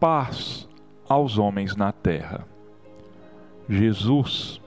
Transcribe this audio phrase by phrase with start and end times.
[0.00, 0.68] paz
[1.08, 2.46] aos homens na terra.
[3.68, 4.60] Jesus,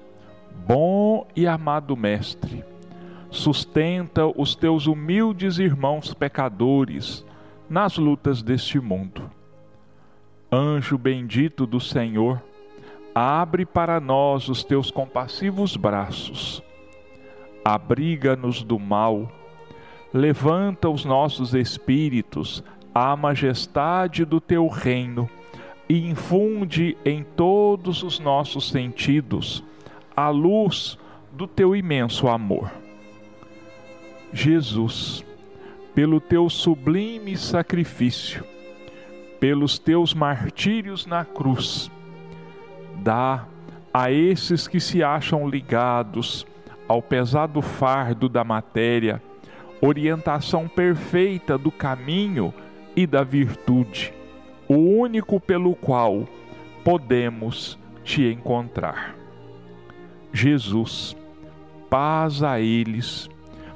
[0.68, 2.64] bom e amado Mestre,
[3.30, 7.26] sustenta os teus humildes irmãos pecadores
[7.70, 9.30] nas lutas deste mundo.
[10.52, 12.42] Anjo bendito do Senhor,
[13.14, 16.64] abre para nós os teus compassivos braços,
[17.64, 19.32] abriga-nos do mal,
[20.12, 25.30] levanta os nossos espíritos à majestade do teu reino
[25.88, 29.64] e infunde em todos os nossos sentidos
[30.16, 30.98] a luz
[31.32, 32.72] do teu imenso amor.
[34.32, 35.24] Jesus,
[35.96, 38.44] pelo teu sublime sacrifício,
[39.40, 41.90] pelos teus martírios na cruz,
[42.98, 43.46] dá
[43.94, 46.46] a esses que se acham ligados
[46.88, 49.22] ao pesado fardo da matéria
[49.82, 52.54] orientação perfeita do caminho
[53.00, 54.14] e da virtude,
[54.68, 56.28] o único pelo qual
[56.84, 59.16] podemos te encontrar.
[60.34, 61.16] Jesus,
[61.90, 63.30] paz a eles,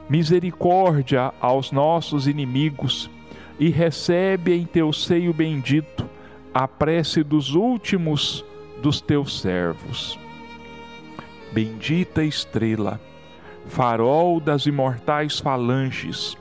[0.10, 3.10] misericórdia aos nossos inimigos,
[3.58, 6.06] e recebe em teu seio bendito
[6.54, 8.44] a prece dos últimos
[8.82, 10.20] dos teus servos.
[11.54, 13.00] Bendita estrela,
[13.68, 16.36] farol das imortais falanges,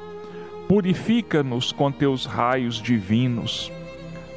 [0.72, 3.70] purifica-nos com teus raios divinos,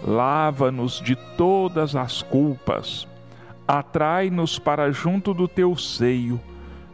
[0.06, 3.08] lava-nos de todas as culpas,
[3.66, 6.38] atrai-nos para junto do teu seio,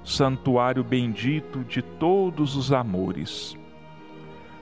[0.04, 3.58] santuário bendito de todos os amores.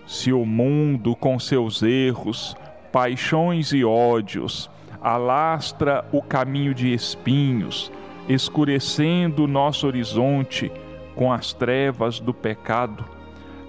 [0.07, 2.55] Se o mundo, com seus erros,
[2.89, 4.69] paixões e ódios,
[5.01, 7.91] alastra o caminho de espinhos,
[8.29, 10.71] escurecendo o nosso horizonte
[11.15, 13.18] com as trevas do pecado,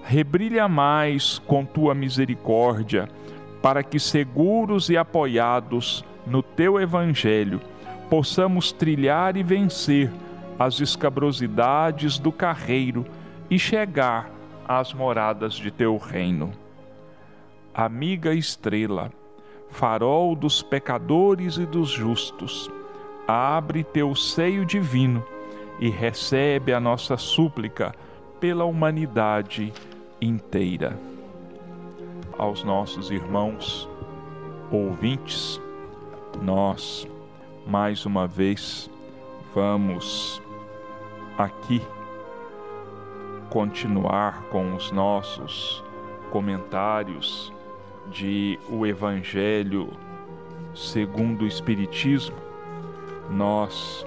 [0.03, 3.07] rebrilha mais com tua misericórdia,
[3.61, 7.61] para que, seguros e apoiados no teu Evangelho,
[8.09, 10.11] possamos trilhar e vencer
[10.59, 13.05] as escabrosidades do carreiro
[13.49, 14.29] e chegar
[14.67, 16.51] às moradas de teu reino.
[17.73, 19.11] Amiga estrela,
[19.69, 22.69] farol dos pecadores e dos justos,
[23.27, 25.23] abre teu seio divino
[25.79, 27.93] e recebe a nossa súplica
[28.39, 29.71] pela humanidade
[30.21, 30.97] inteira.
[32.37, 33.89] Aos nossos irmãos
[34.71, 35.59] ouvintes,
[36.41, 37.07] nós
[37.67, 38.89] mais uma vez
[39.53, 40.41] vamos
[41.37, 41.81] aqui
[43.49, 45.83] continuar com os nossos
[46.31, 47.51] comentários
[48.09, 49.89] de o Evangelho
[50.73, 52.37] segundo o Espiritismo.
[53.29, 54.05] Nós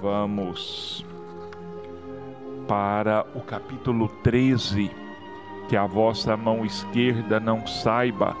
[0.00, 1.04] vamos
[2.66, 4.90] para o capítulo 13,
[5.68, 8.36] que a vossa mão esquerda não saiba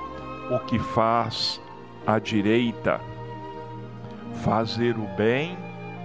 [0.50, 1.60] o que faz
[2.06, 3.00] a direita,
[4.42, 5.56] fazer o bem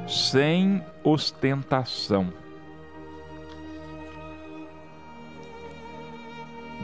[0.07, 2.31] sem ostentação.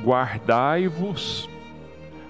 [0.03, 1.50] Guardai-vos,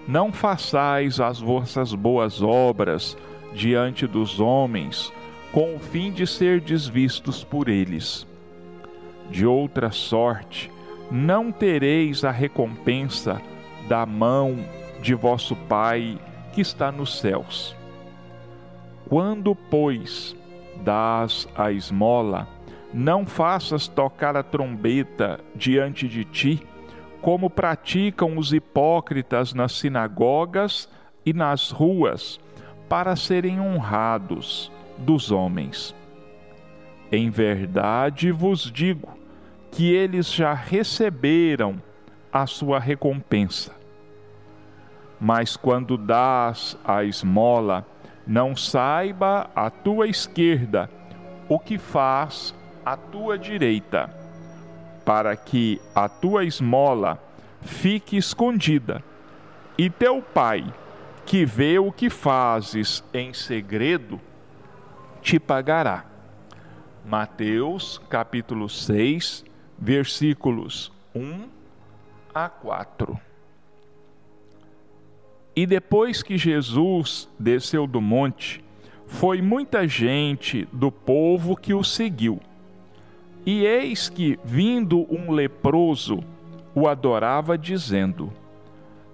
[0.08, 3.18] não façais as vossas boas obras
[3.54, 5.12] diante dos homens,
[5.52, 8.28] com o fim de ser desvistos por eles.
[9.30, 10.72] De outra sorte,
[11.12, 13.42] não tereis a recompensa
[13.88, 14.58] da mão
[15.02, 16.18] de vosso Pai
[16.52, 17.76] que está nos céus.
[19.08, 20.36] Quando, pois,
[20.84, 22.48] dás a esmola,
[22.94, 26.64] não faças tocar a trombeta diante de ti,
[27.22, 30.90] como praticam os hipócritas nas sinagogas
[31.26, 32.40] e nas ruas,
[32.88, 35.96] para serem honrados dos homens.
[37.12, 39.25] Em verdade vos digo
[39.76, 41.82] que eles já receberam
[42.32, 43.76] a sua recompensa.
[45.20, 47.86] Mas quando dás a esmola,
[48.26, 50.90] não saiba a tua esquerda
[51.50, 52.56] o que faz
[52.86, 54.10] a tua direita,
[55.04, 57.22] para que a tua esmola
[57.62, 59.04] fique escondida,
[59.78, 60.64] e teu pai,
[61.26, 64.22] que vê o que fazes em segredo,
[65.22, 66.06] te pagará.
[67.06, 69.44] Mateus capítulo 6,
[69.78, 71.48] versículos 1
[72.34, 73.20] a 4.
[75.56, 78.64] E depois que Jesus desceu do monte,
[79.08, 82.42] foi muita gente do povo que o seguiu.
[83.46, 86.24] E eis que, vindo um leproso,
[86.74, 88.34] o adorava, dizendo: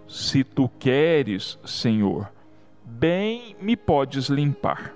[0.08, 2.32] Se tu queres, Senhor,
[2.84, 4.94] bem me podes limpar.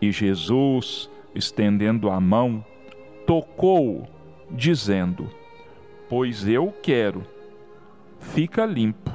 [0.00, 2.64] E Jesus, estendendo a mão,
[3.26, 4.06] tocou-o,
[4.50, 5.30] dizendo:
[6.08, 7.24] Pois eu quero,
[8.20, 9.10] fica limpo.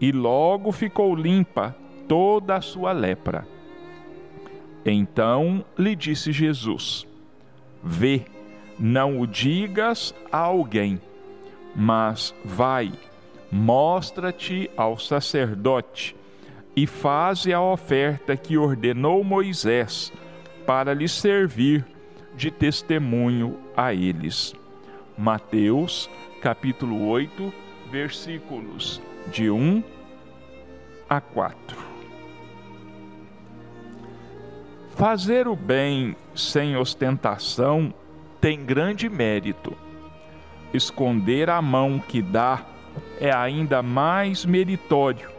[0.00, 1.76] e logo ficou limpa
[2.08, 3.46] toda a sua lepra.
[4.84, 7.06] Então lhe disse Jesus:
[7.82, 8.24] Vê,
[8.78, 11.00] não o digas a alguém,
[11.76, 12.90] mas vai,
[13.52, 16.16] mostra-te ao sacerdote
[16.74, 20.12] e faze a oferta que ordenou Moisés
[20.66, 21.84] para lhe servir
[22.34, 24.54] de testemunho a eles.
[25.16, 26.08] Mateus,
[26.40, 27.52] capítulo 8,
[27.90, 29.00] versículos
[29.30, 29.82] de 1
[31.08, 31.76] a 4.
[34.94, 37.92] Fazer o bem sem ostentação
[38.40, 39.76] tem grande mérito.
[40.72, 42.64] Esconder a mão que dá
[43.18, 45.30] é ainda mais meritório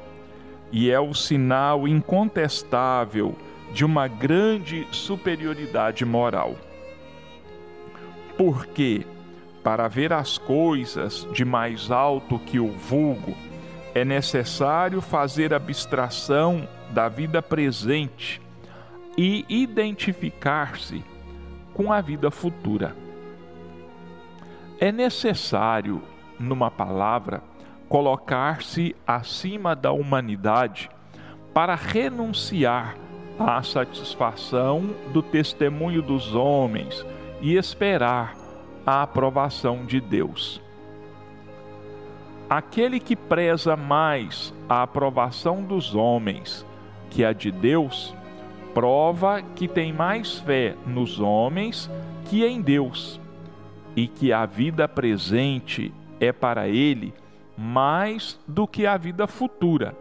[0.71, 3.35] e é o sinal incontestável
[3.73, 6.55] de uma grande superioridade moral.
[8.43, 9.05] Porque,
[9.63, 13.37] para ver as coisas de mais alto que o vulgo,
[13.93, 18.41] é necessário fazer abstração da vida presente
[19.15, 21.03] e identificar-se
[21.71, 22.95] com a vida futura.
[24.79, 26.01] É necessário,
[26.39, 27.43] numa palavra,
[27.87, 30.89] colocar-se acima da humanidade
[31.53, 32.95] para renunciar
[33.37, 37.05] à satisfação do testemunho dos homens
[37.41, 38.35] e esperar
[38.85, 40.61] a aprovação de Deus.
[42.49, 46.65] Aquele que preza mais a aprovação dos homens
[47.09, 48.15] que a de Deus,
[48.73, 51.89] prova que tem mais fé nos homens
[52.25, 53.19] que em Deus,
[53.95, 57.13] e que a vida presente é para ele
[57.57, 59.95] mais do que a vida futura,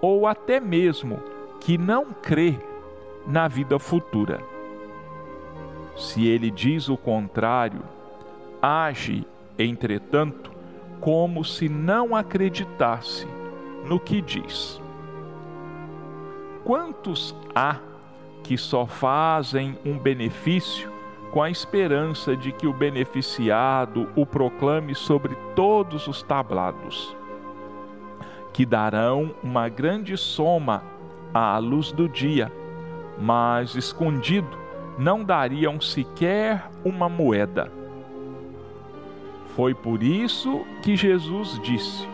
[0.00, 1.20] ou até mesmo
[1.60, 2.54] que não crê
[3.26, 4.49] na vida futura.
[6.00, 7.82] Se ele diz o contrário,
[8.62, 9.26] age,
[9.58, 10.50] entretanto,
[10.98, 13.28] como se não acreditasse
[13.84, 14.80] no que diz.
[16.64, 17.76] Quantos há
[18.42, 20.90] que só fazem um benefício
[21.30, 27.14] com a esperança de que o beneficiado o proclame sobre todos os tablados,
[28.54, 30.82] que darão uma grande soma
[31.34, 32.50] à luz do dia,
[33.20, 37.70] mas escondido não dariam sequer uma moeda.
[39.54, 42.06] Foi por isso que Jesus disse: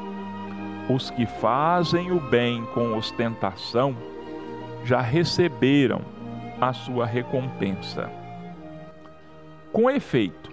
[0.88, 3.96] Os que fazem o bem com ostentação
[4.84, 6.00] já receberam
[6.61, 8.11] a sua recompensa.
[9.73, 10.50] Com efeito,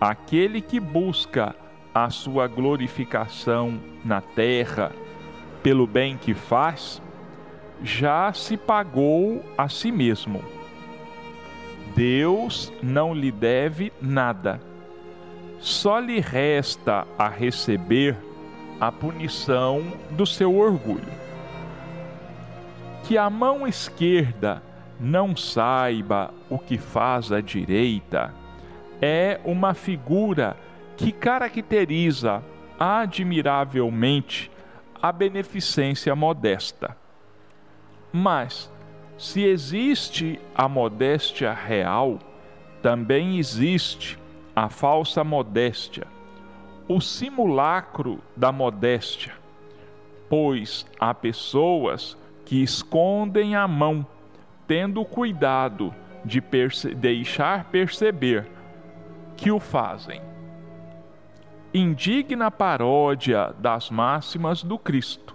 [0.00, 1.54] aquele que busca
[1.94, 4.90] a sua glorificação na terra
[5.62, 7.00] pelo bem que faz,
[7.82, 10.42] já se pagou a si mesmo.
[11.94, 14.60] Deus não lhe deve nada.
[15.60, 18.16] Só lhe resta a receber
[18.80, 21.12] a punição do seu orgulho.
[23.04, 24.62] Que a mão esquerda
[24.98, 28.32] não saiba o que faz a direita
[29.00, 30.56] é uma figura
[30.96, 32.42] que caracteriza
[32.78, 34.50] admiravelmente
[35.00, 36.96] a beneficência modesta.
[38.12, 38.70] Mas,
[39.24, 42.18] se existe a modéstia real,
[42.82, 44.18] também existe
[44.54, 46.06] a falsa modéstia,
[46.86, 49.32] o simulacro da modéstia,
[50.28, 54.06] pois há pessoas que escondem a mão,
[54.66, 58.46] tendo cuidado de perce deixar perceber
[59.38, 60.20] que o fazem.
[61.72, 65.34] Indigna paródia das máximas do Cristo.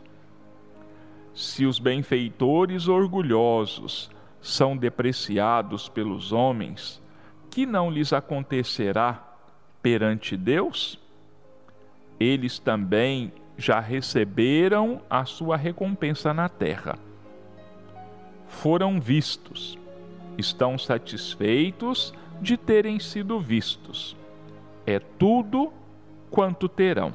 [1.34, 4.10] Se os benfeitores orgulhosos
[4.42, 7.02] são depreciados pelos homens,
[7.50, 9.38] que não lhes acontecerá
[9.82, 11.00] perante Deus?
[12.20, 16.98] Eles também já receberam a sua recompensa na terra.
[18.48, 19.78] Foram vistos,
[20.38, 24.16] estão satisfeitos de terem sido vistos.
[24.86, 25.72] É tudo
[26.32, 27.14] quanto terão.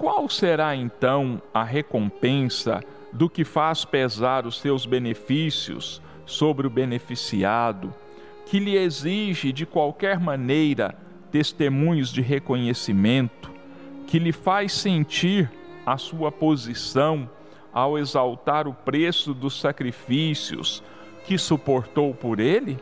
[0.00, 7.92] Qual será então a recompensa do que faz pesar os seus benefícios sobre o beneficiado,
[8.46, 10.96] que lhe exige de qualquer maneira
[11.30, 13.50] testemunhos de reconhecimento,
[14.06, 15.50] que lhe faz sentir
[15.84, 17.28] a sua posição
[17.70, 20.82] ao exaltar o preço dos sacrifícios,
[21.26, 22.78] que suportou por ele?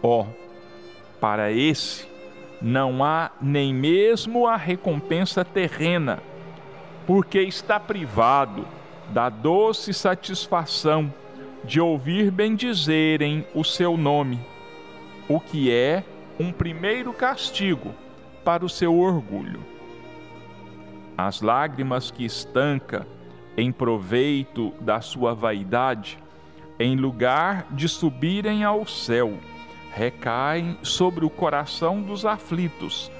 [0.00, 0.26] Ó, oh,
[1.18, 2.06] para esse
[2.60, 6.22] não há nem mesmo a recompensa terrena,
[7.06, 8.66] porque está privado
[9.10, 11.12] da doce satisfação
[11.64, 14.40] de ouvir bendizerem o seu nome,
[15.28, 16.04] o que é
[16.38, 17.94] um primeiro castigo
[18.44, 19.60] para o seu orgulho.
[21.18, 23.06] as lágrimas que estanca
[23.56, 26.18] em proveito da sua vaidade,
[26.78, 29.32] em lugar de subirem ao céu,
[29.96, 33.10] recaem sobre o coração dos aflitos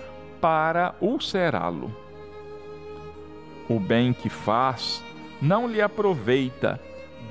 [0.42, 1.90] para ulcerá-lo.
[3.66, 5.02] O bem que faz
[5.40, 6.78] não lhe aproveita,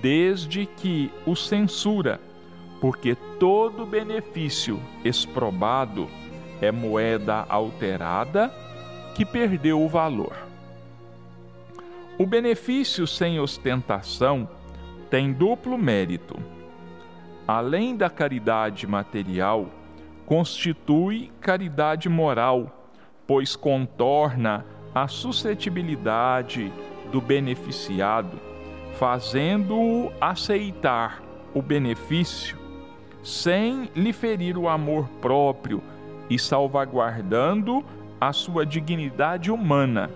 [0.01, 2.19] desde que o censura,
[2.81, 6.09] porque todo benefício exprobado
[6.59, 8.51] é moeda alterada
[9.13, 10.35] que perdeu o valor.
[12.17, 14.49] O benefício sem ostentação
[15.07, 16.35] tem duplo mérito.
[17.47, 19.67] Além da caridade material,
[20.25, 22.89] constitui caridade moral,
[23.27, 26.73] pois contorna a suscetibilidade
[27.11, 28.39] do beneficiado,
[28.97, 31.21] fazendo-o aceitar
[31.53, 32.57] o benefício
[33.21, 35.83] sem lhe ferir o amor próprio
[36.29, 37.85] e salvaguardando
[38.19, 40.09] a sua dignidade humana,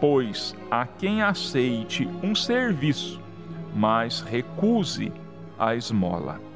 [0.00, 3.20] pois a quem aceite um serviço,
[3.74, 5.12] mas recuse
[5.58, 6.53] a esmola.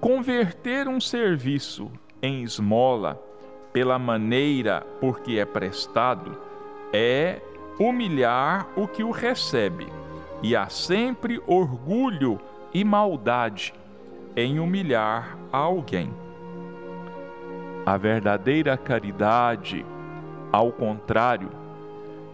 [0.00, 1.90] Converter um serviço
[2.22, 3.20] em esmola
[3.72, 6.38] pela maneira por que é prestado
[6.92, 7.40] é
[7.80, 9.88] humilhar o que o recebe,
[10.40, 12.40] e há sempre orgulho
[12.72, 13.74] e maldade
[14.36, 16.14] em humilhar alguém.
[17.84, 19.84] A verdadeira caridade,
[20.52, 21.50] ao contrário,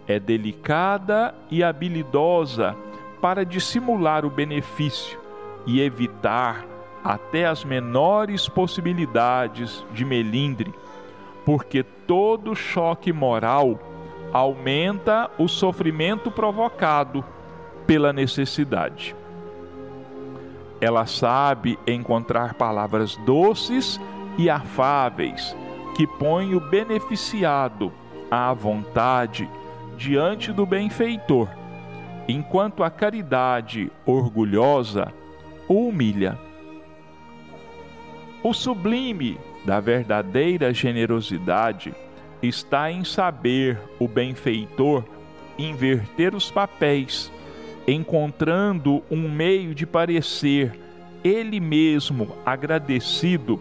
[0.06, 2.76] é delicada e habilidosa
[3.22, 5.18] para dissimular o benefício
[5.66, 6.73] e evitar
[7.04, 10.72] até as menores possibilidades de melindre,
[11.44, 13.78] porque todo choque moral
[14.32, 17.22] aumenta o sofrimento provocado
[17.86, 19.14] pela necessidade.
[20.80, 24.00] Ela sabe encontrar palavras doces
[24.36, 25.54] e afáveis
[25.94, 27.92] que põem o beneficiado
[28.30, 29.48] à vontade
[29.96, 31.48] diante do benfeitor,
[32.26, 35.12] enquanto a caridade orgulhosa
[35.68, 36.38] o humilha.
[38.44, 41.94] O sublime da verdadeira generosidade
[42.42, 45.02] está em saber o benfeitor
[45.58, 47.32] inverter os papéis,
[47.88, 50.78] encontrando um meio de parecer
[51.24, 53.58] ele mesmo agradecido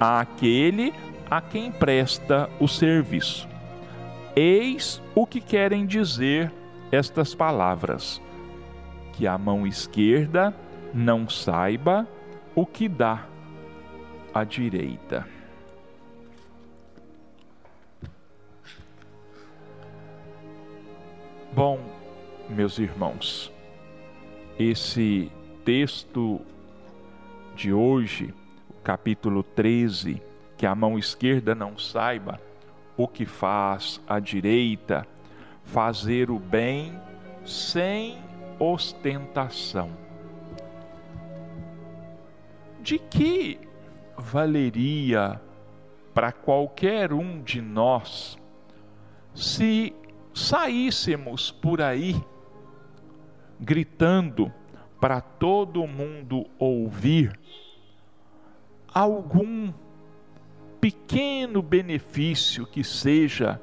[0.00, 0.94] àquele
[1.30, 3.46] a quem presta o serviço.
[4.34, 6.50] Eis o que querem dizer
[6.90, 8.18] estas palavras:
[9.12, 10.54] que a mão esquerda
[10.94, 12.08] não saiba
[12.54, 13.26] o que dá
[14.34, 15.26] à direita.
[21.54, 21.78] Bom,
[22.48, 23.52] meus irmãos,
[24.58, 25.30] esse
[25.64, 26.40] texto
[27.54, 28.34] de hoje,
[28.82, 30.22] capítulo 13,
[30.56, 32.40] que a mão esquerda não saiba
[32.96, 35.06] o que faz a direita,
[35.64, 36.98] fazer o bem
[37.44, 38.18] sem
[38.58, 39.90] ostentação.
[42.80, 43.58] De que
[44.22, 45.40] valeria
[46.14, 48.38] para qualquer um de nós
[49.34, 49.92] se
[50.32, 52.22] saíssemos por aí
[53.60, 54.52] gritando
[55.00, 57.38] para todo mundo ouvir
[58.92, 59.72] algum
[60.80, 63.60] pequeno benefício que seja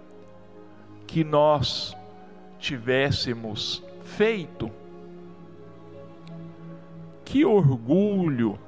[1.05, 1.95] que nós
[2.57, 4.71] tivéssemos feito.
[7.25, 8.59] Que orgulho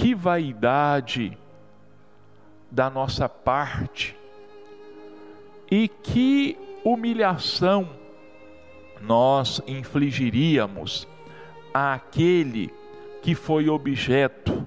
[0.00, 1.36] que vaidade
[2.70, 4.16] da nossa parte
[5.70, 7.86] e que humilhação
[8.98, 11.06] nós infligiríamos
[11.74, 12.72] àquele
[13.20, 14.66] que foi objeto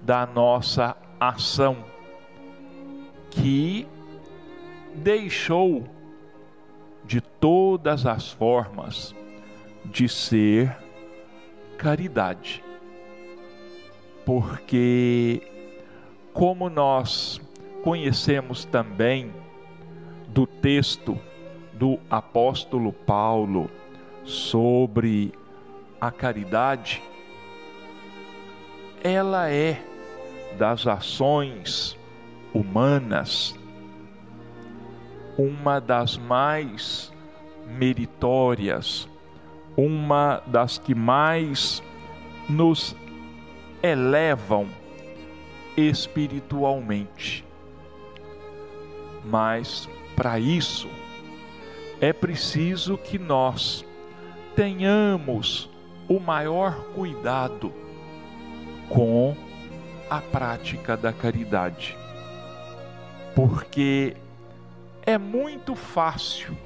[0.00, 1.84] da nossa ação,
[3.30, 3.86] que
[4.94, 5.86] deixou
[7.04, 9.14] de todas as formas
[9.84, 10.74] de ser
[11.76, 12.64] caridade
[14.28, 15.40] porque,
[16.34, 17.40] como nós
[17.82, 19.32] conhecemos também
[20.26, 21.18] do texto
[21.72, 23.70] do apóstolo Paulo
[24.24, 25.32] sobre
[25.98, 27.02] a caridade,
[29.02, 29.82] ela é
[30.58, 31.96] das ações
[32.52, 33.58] humanas
[35.38, 37.10] uma das mais
[37.66, 39.08] meritórias,
[39.74, 41.82] uma das que mais
[42.46, 42.94] nos
[43.90, 44.68] elevam
[45.76, 47.44] espiritualmente.
[49.24, 50.88] Mas para isso
[52.00, 53.84] é preciso que nós
[54.54, 55.68] tenhamos
[56.08, 57.72] o maior cuidado
[58.88, 59.36] com
[60.08, 61.96] a prática da caridade.
[63.34, 64.16] Porque
[65.04, 66.56] é muito fácil,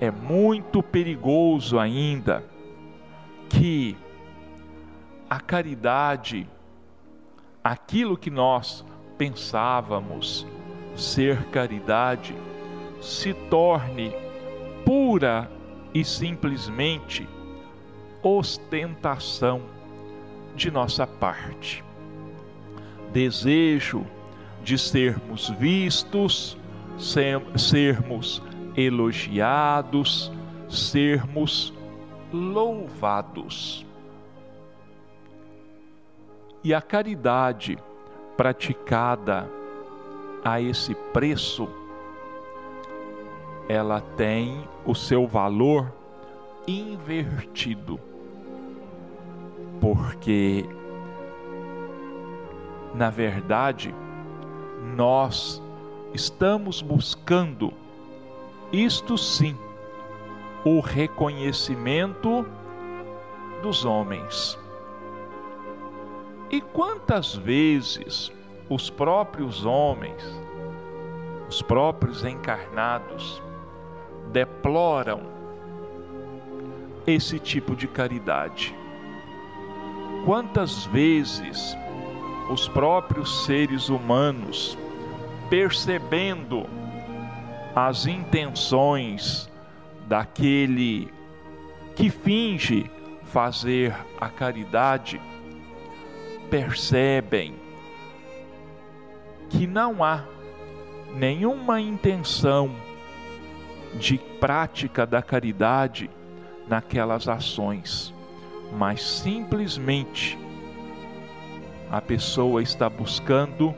[0.00, 2.44] é muito perigoso ainda
[3.48, 3.96] que
[5.34, 6.48] a caridade,
[7.62, 8.84] aquilo que nós
[9.18, 10.46] pensávamos
[10.94, 12.36] ser caridade,
[13.00, 14.12] se torne
[14.84, 15.50] pura
[15.92, 17.28] e simplesmente
[18.22, 19.62] ostentação
[20.54, 21.82] de nossa parte.
[23.12, 24.06] Desejo
[24.62, 26.56] de sermos vistos,
[26.96, 28.40] sermos
[28.76, 30.30] elogiados,
[30.68, 31.74] sermos
[32.32, 33.84] louvados.
[36.64, 37.78] E a caridade
[38.38, 39.46] praticada
[40.42, 41.68] a esse preço,
[43.68, 45.92] ela tem o seu valor
[46.66, 48.00] invertido.
[49.78, 50.64] Porque,
[52.94, 53.94] na verdade,
[54.96, 55.62] nós
[56.14, 57.74] estamos buscando,
[58.72, 59.54] isto sim,
[60.64, 62.46] o reconhecimento
[63.62, 64.63] dos homens.
[66.50, 68.30] E quantas vezes
[68.68, 70.22] os próprios homens,
[71.48, 73.42] os próprios encarnados,
[74.30, 75.22] deploram
[77.06, 78.74] esse tipo de caridade?
[80.24, 81.76] Quantas vezes
[82.50, 84.78] os próprios seres humanos,
[85.48, 86.66] percebendo
[87.74, 89.50] as intenções
[90.06, 91.12] daquele
[91.96, 92.90] que finge
[93.24, 95.20] fazer a caridade,
[96.54, 97.56] percebem
[99.50, 100.22] que não há
[101.12, 102.76] nenhuma intenção
[103.94, 106.08] de prática da caridade
[106.68, 108.14] naquelas ações,
[108.72, 110.38] mas simplesmente
[111.90, 113.74] a pessoa está buscando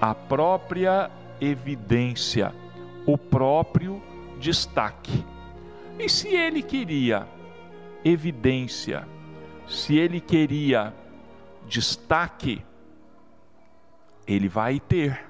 [0.00, 2.54] a própria evidência,
[3.04, 4.02] o próprio
[4.40, 5.22] destaque.
[5.98, 7.28] E se ele queria
[8.02, 9.06] evidência,
[9.68, 11.03] se ele queria
[11.66, 12.64] destaque,
[14.26, 15.24] ele vai ter.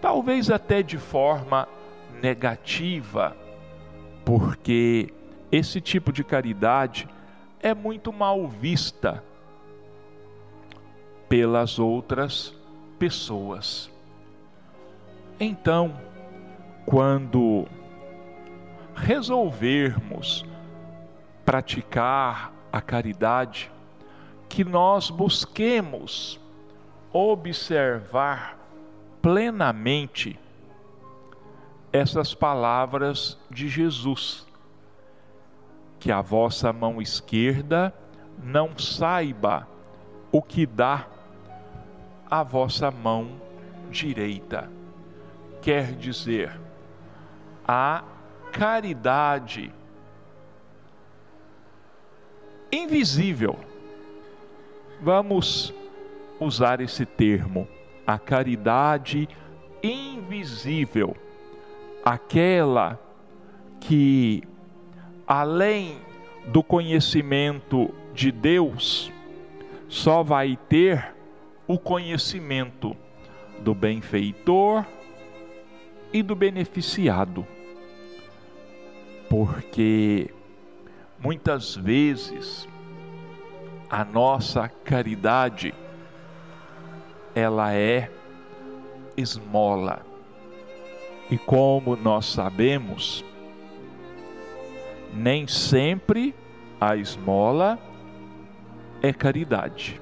[0.00, 1.68] Talvez até de forma
[2.22, 3.36] negativa,
[4.24, 5.12] porque
[5.50, 7.08] esse tipo de caridade
[7.60, 9.22] é muito mal vista
[11.28, 12.54] pelas outras
[12.98, 13.90] pessoas.
[15.38, 16.00] Então,
[16.86, 17.66] quando
[18.94, 20.46] resolvermos
[21.44, 23.70] praticar a caridade,
[24.48, 26.40] que nós busquemos
[27.12, 28.58] observar
[29.20, 30.38] plenamente
[31.92, 34.46] essas palavras de Jesus.
[35.98, 37.92] Que a vossa mão esquerda
[38.42, 39.66] não saiba
[40.30, 41.06] o que dá
[42.30, 43.40] a vossa mão
[43.90, 44.70] direita.
[45.62, 46.60] Quer dizer,
[47.66, 48.04] a
[48.52, 49.72] caridade
[52.70, 53.58] invisível.
[55.00, 55.74] Vamos
[56.40, 57.68] usar esse termo,
[58.06, 59.28] a caridade
[59.82, 61.16] invisível,
[62.04, 62.98] aquela
[63.80, 64.42] que,
[65.26, 65.98] além
[66.46, 69.12] do conhecimento de Deus,
[69.88, 71.14] só vai ter
[71.66, 72.96] o conhecimento
[73.60, 74.84] do benfeitor
[76.12, 77.46] e do beneficiado.
[79.28, 80.30] Porque
[81.18, 82.68] muitas vezes
[83.88, 85.74] a nossa caridade
[87.34, 88.10] ela é
[89.16, 90.04] esmola.
[91.30, 93.24] E como nós sabemos,
[95.12, 96.34] nem sempre
[96.80, 97.78] a esmola
[99.02, 100.00] é caridade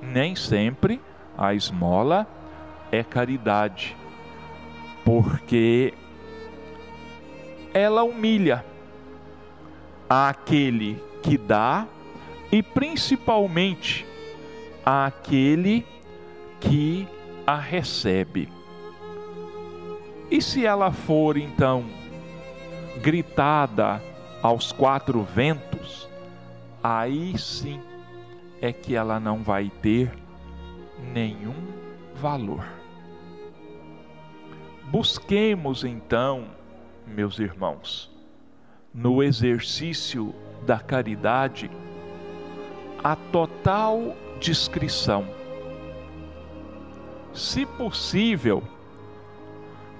[0.00, 1.00] nem sempre
[1.36, 2.26] a esmola
[2.90, 3.96] é caridade,
[5.04, 5.92] porque
[7.74, 8.64] ela humilha
[10.08, 11.86] aquele que dá
[12.50, 14.06] e principalmente
[14.84, 15.86] aquele
[16.60, 17.06] que
[17.46, 18.48] a recebe.
[20.30, 21.84] E se ela for então
[23.02, 24.02] gritada
[24.42, 26.08] aos quatro ventos,
[26.82, 27.80] aí sim
[28.60, 30.12] é que ela não vai ter
[31.12, 31.54] nenhum
[32.14, 32.66] valor.
[34.84, 36.46] Busquemos então,
[37.06, 38.10] meus irmãos,
[38.92, 41.70] no exercício da caridade,
[43.02, 45.26] a total discrição.
[47.32, 48.62] Se possível,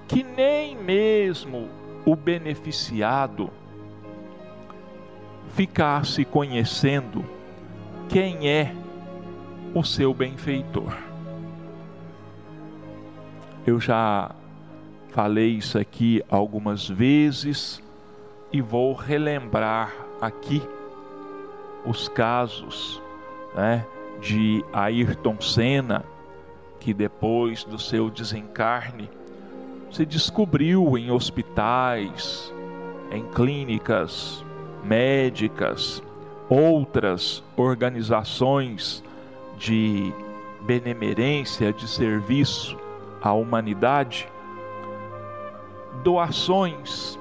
[0.07, 1.69] que nem mesmo
[2.05, 3.49] o beneficiado
[5.49, 7.23] ficasse conhecendo
[8.07, 8.73] quem é
[9.73, 10.97] o seu benfeitor.
[13.65, 14.31] Eu já
[15.09, 17.81] falei isso aqui algumas vezes
[18.51, 20.61] e vou relembrar aqui
[21.85, 23.01] os casos
[23.55, 23.85] né,
[24.21, 26.03] de Ayrton Senna,
[26.79, 29.09] que depois do seu desencarne
[29.91, 32.53] se descobriu em hospitais,
[33.11, 34.43] em clínicas
[34.83, 36.01] médicas,
[36.47, 39.03] outras organizações
[39.57, 40.13] de
[40.61, 42.77] benemerência, de serviço
[43.21, 44.27] à humanidade,
[46.03, 47.19] doações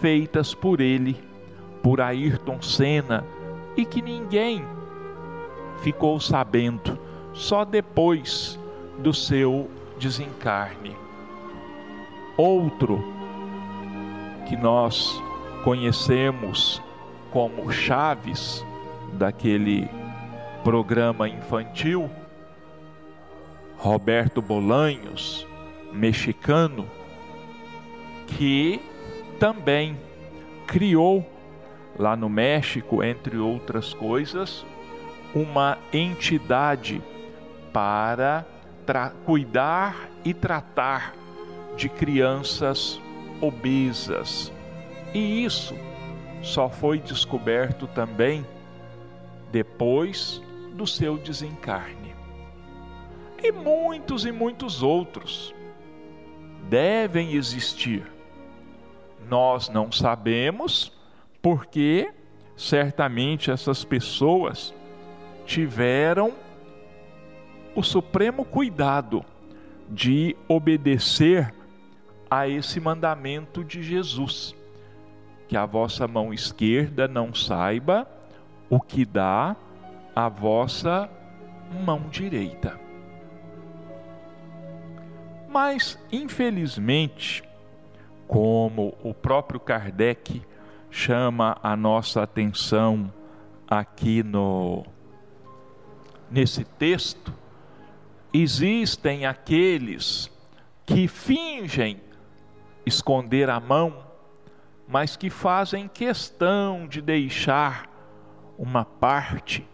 [0.00, 1.27] feitas por ele,
[1.82, 3.24] por Ayrton Senna,
[3.76, 4.64] e que ninguém
[5.82, 6.98] ficou sabendo,
[7.32, 8.58] só depois
[8.98, 10.96] do seu desencarne.
[12.36, 13.02] Outro
[14.48, 15.22] que nós
[15.62, 16.82] conhecemos
[17.30, 18.64] como Chaves,
[19.12, 19.88] daquele
[20.62, 22.10] programa infantil,
[23.76, 25.46] Roberto Bolanhos,
[25.92, 26.86] mexicano,
[28.26, 28.80] que
[29.38, 29.96] também
[30.66, 31.24] criou
[31.98, 34.64] lá no México, entre outras coisas,
[35.34, 37.02] uma entidade
[37.72, 38.44] para
[39.24, 41.14] cuidar e tratar
[41.76, 43.00] de crianças
[43.40, 44.52] obesas.
[45.12, 45.74] E isso
[46.42, 48.46] só foi descoberto também
[49.50, 52.14] depois do seu desencarne.
[53.42, 55.54] E muitos e muitos outros
[56.68, 58.04] devem existir.
[59.28, 60.92] Nós não sabemos
[61.40, 62.12] porque
[62.56, 64.74] certamente essas pessoas
[65.46, 66.32] tiveram
[67.74, 69.24] o supremo cuidado
[69.88, 71.54] de obedecer
[72.30, 74.54] a esse mandamento de Jesus
[75.46, 78.06] que a vossa mão esquerda não saiba
[78.68, 79.56] o que dá
[80.14, 81.08] a vossa
[81.84, 82.78] mão direita.
[85.48, 87.42] Mas, infelizmente,
[88.26, 90.42] como o próprio Kardec
[90.90, 93.12] chama a nossa atenção
[93.68, 94.84] aqui no
[96.30, 97.32] nesse texto,
[98.32, 100.30] existem aqueles
[100.84, 102.00] que fingem
[102.84, 104.08] esconder a mão
[104.88, 107.86] mas que fazem questão de deixar
[108.56, 109.68] uma parte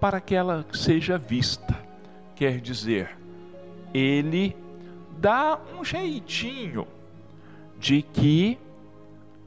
[0.00, 1.78] para que ela seja vista.
[2.34, 3.16] Quer dizer,
[3.94, 4.56] ele
[5.16, 6.88] dá um jeitinho
[7.78, 8.58] de que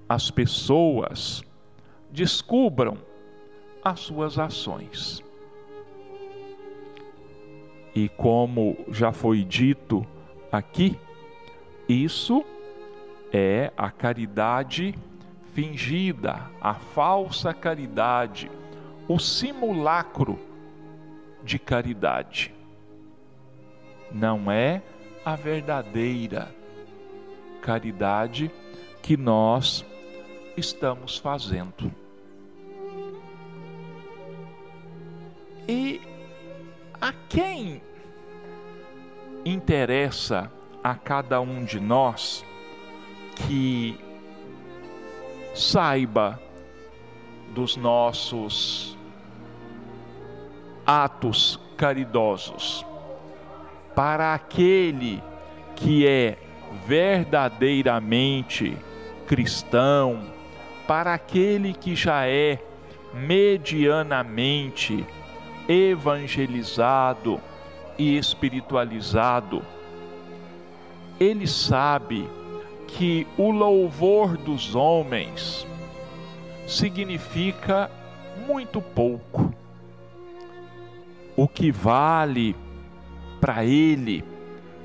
[0.10, 1.44] as pessoas
[2.10, 2.98] descubram
[3.84, 5.24] as suas ações.
[7.94, 10.04] E como já foi dito
[10.52, 10.98] aqui,
[11.88, 12.44] isso
[13.32, 14.96] é a caridade
[15.54, 18.50] fingida, a falsa caridade,
[19.08, 20.40] o simulacro
[21.44, 22.52] de caridade.
[24.12, 24.82] Não é
[25.24, 26.50] a verdadeira
[27.62, 28.50] caridade
[29.02, 29.86] que nós
[30.60, 31.92] estamos fazendo.
[35.68, 36.02] E
[37.00, 37.82] a quem
[39.46, 40.52] interessa
[40.84, 42.44] a cada um de nós
[43.48, 43.98] que
[45.54, 46.40] saiba
[47.54, 48.98] dos nossos
[50.86, 52.86] atos caridosos.
[53.96, 55.22] Para aquele
[55.76, 56.38] que é
[56.86, 58.78] verdadeiramente
[59.28, 60.39] cristão,
[60.90, 62.58] para aquele que já é
[63.14, 65.06] medianamente
[65.68, 67.40] evangelizado
[67.96, 69.62] e espiritualizado,
[71.20, 72.28] ele sabe
[72.88, 75.68] que o louvor dos homens
[76.66, 77.92] significa
[78.48, 79.54] muito pouco.
[81.38, 82.56] O que vale
[83.40, 84.24] para ele,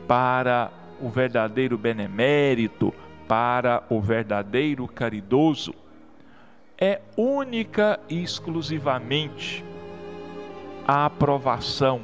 [0.07, 2.93] para o verdadeiro benemérito,
[3.27, 5.73] para o verdadeiro caridoso,
[6.79, 9.65] é única e exclusivamente
[10.87, 12.01] a aprovação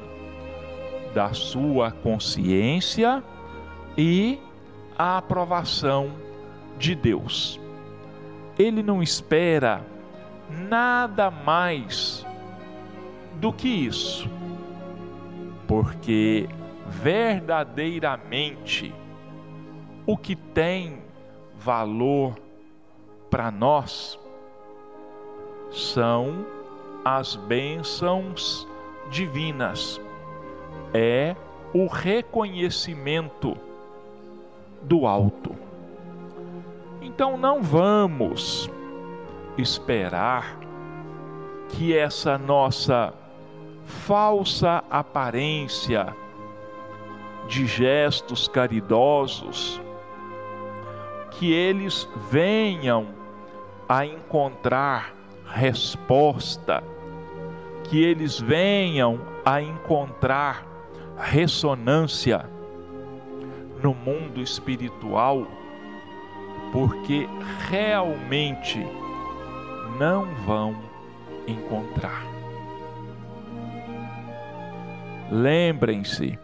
[1.14, 3.22] da sua consciência
[3.96, 4.38] e
[4.96, 6.12] a aprovação
[6.78, 7.61] de Deus.
[8.59, 9.85] Ele não espera
[10.68, 12.26] nada mais
[13.40, 14.28] do que isso,
[15.66, 16.48] porque
[16.87, 18.94] verdadeiramente
[20.06, 20.98] o que tem
[21.59, 22.38] valor
[23.30, 24.19] para nós
[25.70, 26.44] são
[27.04, 28.66] as bênçãos
[29.11, 30.00] divinas,
[30.92, 31.35] é
[31.72, 33.56] o reconhecimento
[34.83, 35.54] do alto.
[37.00, 38.70] Então não vamos
[39.56, 40.59] esperar
[41.68, 43.14] que essa nossa
[43.85, 46.14] falsa aparência
[47.46, 49.80] de gestos caridosos,
[51.33, 53.09] que eles venham
[53.88, 55.19] a encontrar
[55.52, 56.82] resposta,
[57.84, 60.66] que eles venham a encontrar
[61.16, 62.48] ressonância
[63.82, 65.46] no mundo espiritual,
[66.72, 67.28] porque
[67.68, 68.78] realmente
[69.98, 70.76] não vão
[71.46, 72.24] encontrar.
[75.30, 76.38] Lembrem-se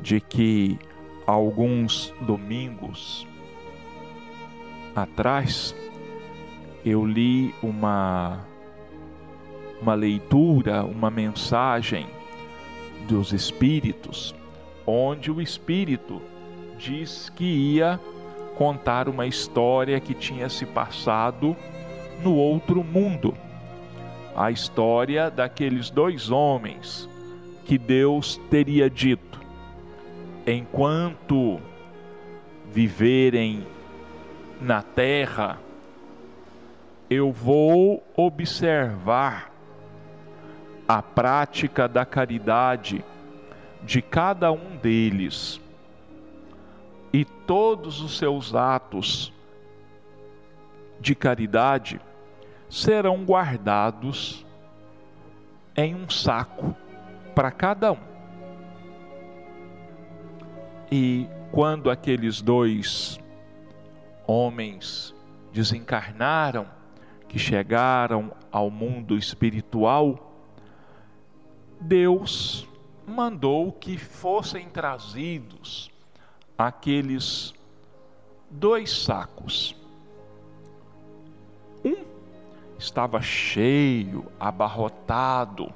[0.00, 0.78] de que
[1.26, 3.26] alguns domingos
[4.94, 5.74] atrás
[6.84, 8.40] eu li uma
[9.80, 12.06] uma leitura, uma mensagem
[13.08, 14.32] dos espíritos,
[14.86, 16.22] onde o espírito
[16.78, 17.98] diz que ia
[18.56, 21.56] contar uma história que tinha se passado
[22.22, 23.34] no outro mundo.
[24.36, 27.08] A história daqueles dois homens
[27.64, 29.40] que Deus teria dito:
[30.46, 31.60] enquanto
[32.70, 33.66] viverem
[34.60, 35.58] na terra,
[37.12, 39.52] eu vou observar
[40.88, 43.04] a prática da caridade
[43.82, 45.60] de cada um deles
[47.12, 49.30] e todos os seus atos
[51.00, 52.00] de caridade
[52.70, 54.46] serão guardados
[55.76, 56.74] em um saco
[57.34, 58.12] para cada um.
[60.90, 63.20] E quando aqueles dois
[64.26, 65.14] homens
[65.52, 66.66] desencarnaram,
[67.32, 70.34] que chegaram ao mundo espiritual,
[71.80, 72.68] Deus
[73.06, 75.90] mandou que fossem trazidos
[76.58, 77.54] aqueles
[78.50, 79.74] dois sacos.
[81.82, 82.04] Um
[82.78, 85.72] estava cheio, abarrotado,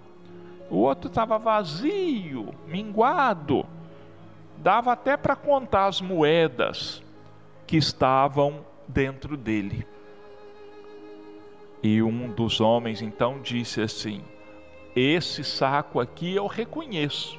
[0.68, 3.64] o outro estava vazio, minguado.
[4.58, 7.02] Dava até para contar as moedas
[7.66, 9.86] que estavam dentro dele.
[11.88, 14.20] E um dos homens então disse assim:
[14.96, 17.38] Esse saco aqui eu reconheço,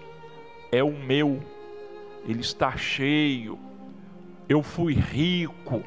[0.72, 1.44] é o meu
[2.26, 3.60] ele está cheio.
[4.48, 5.84] Eu fui rico.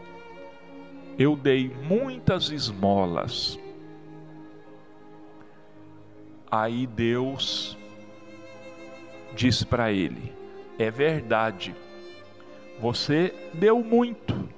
[1.19, 3.59] Eu dei muitas esmolas.
[6.51, 7.79] Aí Deus
[9.35, 10.35] disse para ele:
[10.79, 11.75] É verdade,
[12.79, 14.51] você deu muito,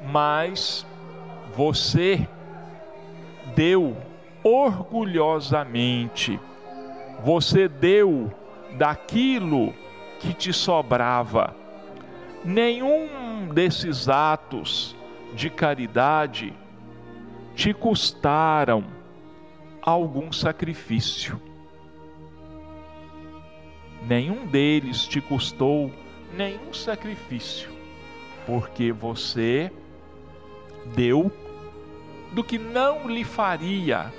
[0.00, 0.86] mas
[1.52, 2.28] você
[3.54, 3.96] deu
[4.42, 6.38] orgulhosamente,
[7.22, 8.32] você deu
[8.76, 9.74] daquilo
[10.20, 11.54] que te sobrava.
[12.44, 14.96] Nenhum desses atos
[15.34, 16.52] de caridade
[17.54, 18.84] te custaram
[19.82, 21.40] algum sacrifício.
[24.06, 25.92] Nenhum deles te custou
[26.36, 27.70] nenhum sacrifício,
[28.46, 29.72] porque você
[30.94, 31.30] deu
[32.32, 34.12] do que não lhe faria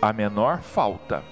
[0.00, 1.22] a menor falta.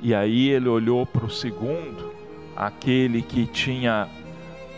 [0.00, 2.12] E aí ele olhou para o segundo,
[2.56, 4.08] aquele que tinha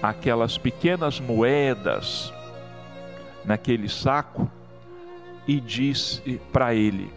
[0.03, 2.33] aquelas pequenas moedas
[3.45, 4.51] naquele saco,
[5.47, 7.13] e disse para ele: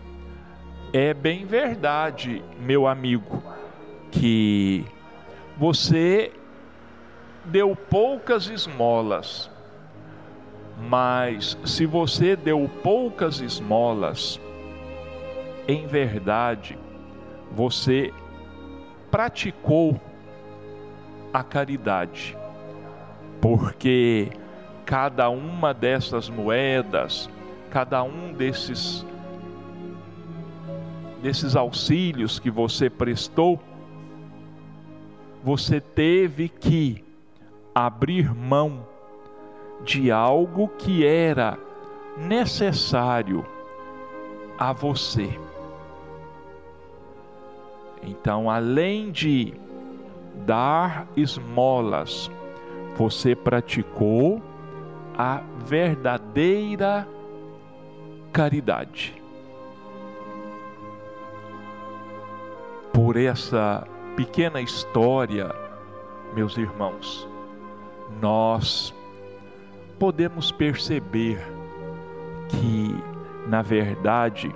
[0.93, 3.43] É bem verdade, meu amigo,
[4.11, 4.85] que
[5.57, 6.31] você
[7.45, 9.49] deu poucas esmolas,
[10.79, 14.39] mas se você deu poucas esmolas,
[15.67, 16.77] em verdade,
[17.51, 18.13] você
[19.09, 19.99] praticou
[21.33, 22.37] a caridade,
[23.41, 24.29] porque
[24.85, 27.29] cada uma dessas moedas,
[27.69, 29.05] cada um desses
[31.21, 33.59] desses auxílios que você prestou,
[35.43, 37.03] você teve que
[37.73, 38.85] abrir mão
[39.83, 41.57] de algo que era
[42.17, 43.45] necessário
[44.57, 45.39] a você.
[48.01, 49.53] Então, além de
[50.45, 52.31] dar esmolas,
[52.95, 54.41] você praticou
[55.17, 57.07] a verdadeira
[58.31, 59.21] caridade.
[62.93, 65.53] Por essa pequena história,
[66.33, 67.27] meus irmãos,
[68.21, 68.93] nós
[69.99, 71.39] podemos perceber
[72.49, 72.95] que,
[73.47, 74.53] na verdade,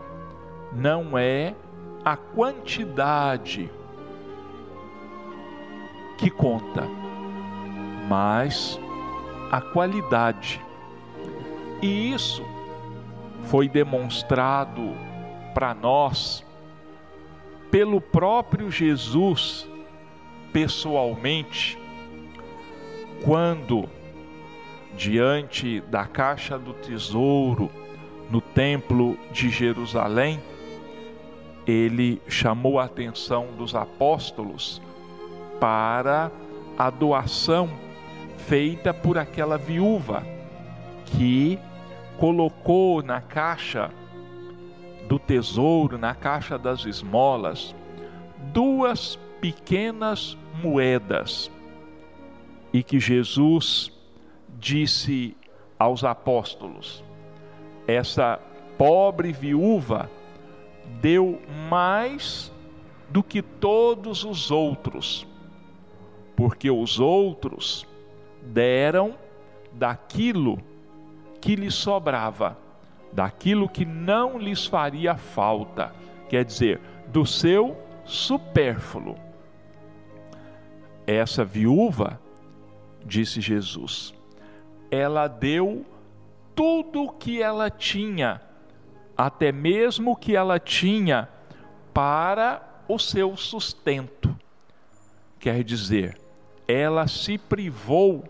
[0.72, 1.56] não é
[2.04, 3.70] a quantidade
[6.18, 6.88] que conta,
[8.08, 8.80] mas
[9.52, 10.62] a qualidade.
[11.82, 12.46] E isso
[13.44, 14.96] foi demonstrado
[15.54, 16.46] para nós
[17.70, 19.68] pelo próprio Jesus
[20.54, 21.78] pessoalmente
[23.24, 23.90] quando
[24.96, 27.70] diante da caixa do tesouro
[28.30, 30.42] no templo de Jerusalém,
[31.66, 34.82] ele chamou a atenção dos apóstolos
[35.60, 36.32] para
[36.78, 37.70] a doação
[38.48, 40.26] feita por aquela viúva
[41.06, 41.60] que
[42.18, 43.92] colocou na caixa
[45.08, 47.76] do tesouro, na caixa das esmolas,
[48.54, 51.52] duas pequenas moedas
[52.74, 53.92] e que Jesus
[54.62, 55.36] disse
[55.78, 57.04] aos apóstolos:
[57.88, 58.40] essa
[58.78, 60.10] pobre viúva
[61.02, 62.52] deu mais
[63.10, 65.28] do que todos os outros,
[66.36, 67.86] porque os outros
[68.42, 69.16] deram
[69.74, 70.60] daquilo
[71.42, 72.58] que lhes sobrava,
[73.12, 75.94] daquilo que não lhes faria falta,
[76.30, 79.16] quer dizer, do seu supérfluo.
[81.06, 82.20] Essa viúva
[83.06, 84.21] disse Jesus.
[84.92, 85.86] Ela deu
[86.54, 88.42] tudo o que ela tinha,
[89.18, 91.28] até mesmo o que ela tinha
[91.94, 94.38] para o seu sustento.
[95.40, 96.20] Quer dizer,
[96.68, 98.24] ela se privou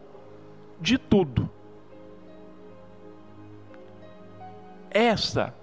[0.80, 1.50] de tudo.
[4.90, 5.54] Essa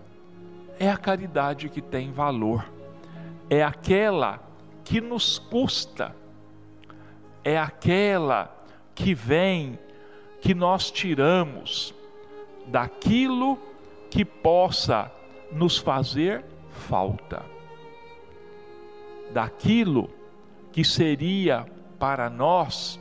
[0.78, 2.64] é a caridade que tem valor,
[3.50, 4.40] é aquela
[4.84, 6.14] que nos custa,
[7.44, 8.54] é aquela
[8.94, 9.78] que vem,
[10.40, 11.94] que nós tiramos
[12.66, 13.58] daquilo
[14.10, 15.10] que possa
[15.50, 17.44] nos fazer falta,
[19.32, 20.10] daquilo
[20.72, 21.66] que seria
[21.98, 23.00] para nós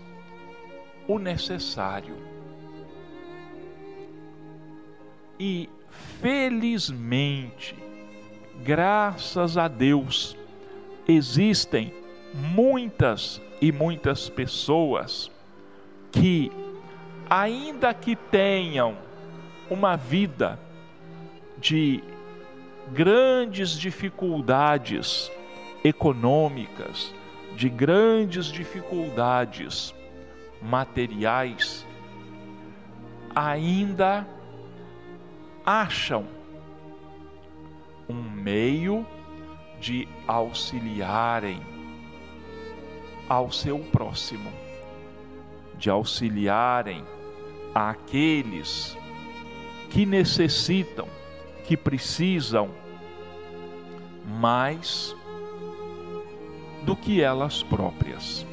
[1.07, 2.15] o necessário.
[5.39, 5.69] E
[6.19, 7.75] felizmente,
[8.63, 10.35] graças a Deus,
[11.07, 11.93] existem
[12.33, 15.31] muitas e muitas pessoas
[16.11, 16.51] que,
[17.29, 18.97] ainda que tenham
[19.69, 20.59] uma vida
[21.57, 22.03] de
[22.91, 25.31] grandes dificuldades
[25.83, 27.13] econômicas,
[27.55, 29.93] de grandes dificuldades
[30.61, 31.85] materiais,
[33.35, 34.25] ainda
[35.65, 36.25] acham
[38.07, 39.05] um meio
[39.79, 41.61] de auxiliarem
[43.27, 44.49] ao seu próximo
[45.77, 47.05] de auxiliarem
[47.77, 48.97] aqueles
[49.89, 51.07] que necessitam,
[51.65, 52.69] que precisam
[54.25, 55.15] mais
[56.83, 58.45] do que elas próprias.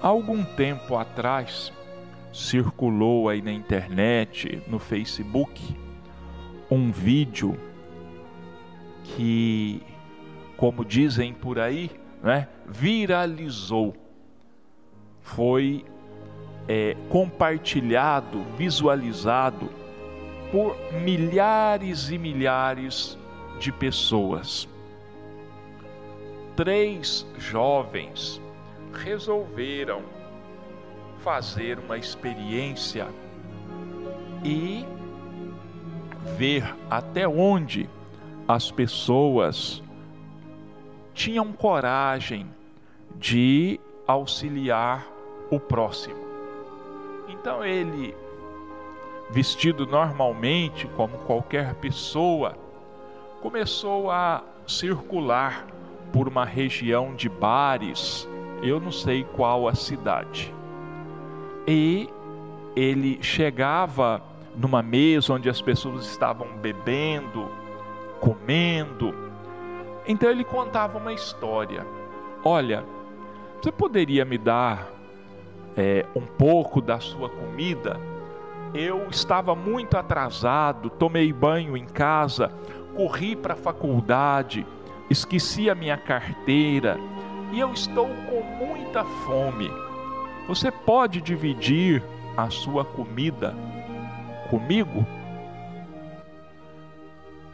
[0.00, 1.72] algum tempo atrás,
[2.32, 5.76] circulou aí na internet, no Facebook,
[6.70, 7.58] um vídeo
[9.02, 9.82] que,
[10.56, 11.90] como dizem por aí,
[12.22, 13.94] né, viralizou
[15.20, 15.84] foi
[16.68, 19.70] é, compartilhado, visualizado
[20.52, 23.18] por milhares e milhares
[23.58, 24.68] de pessoas.
[26.54, 28.40] Três jovens
[28.92, 30.02] resolveram
[31.20, 33.08] fazer uma experiência
[34.44, 34.84] e
[36.36, 37.88] ver até onde
[38.46, 39.82] as pessoas
[41.14, 42.46] tinham coragem
[43.16, 45.06] de auxiliar
[45.50, 46.27] o próximo.
[47.48, 48.14] Então ele,
[49.30, 52.54] vestido normalmente como qualquer pessoa,
[53.40, 55.66] começou a circular
[56.12, 58.28] por uma região de bares,
[58.62, 60.54] eu não sei qual a cidade.
[61.66, 62.10] E
[62.76, 64.20] ele chegava
[64.54, 67.48] numa mesa onde as pessoas estavam bebendo,
[68.20, 69.14] comendo.
[70.06, 71.86] Então ele contava uma história.
[72.44, 72.84] Olha,
[73.58, 74.97] você poderia me dar
[75.78, 78.00] é, um pouco da sua comida?
[78.74, 82.52] Eu estava muito atrasado, tomei banho em casa,
[82.96, 84.66] corri para a faculdade,
[85.08, 86.98] esqueci a minha carteira
[87.52, 89.70] e eu estou com muita fome.
[90.48, 92.02] Você pode dividir
[92.36, 93.54] a sua comida
[94.50, 95.06] comigo?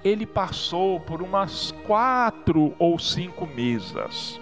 [0.03, 4.41] Ele passou por umas quatro ou cinco mesas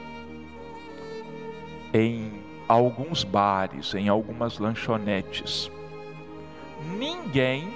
[1.94, 2.41] em
[2.72, 5.70] alguns bares, em algumas lanchonetes.
[6.98, 7.68] Ninguém,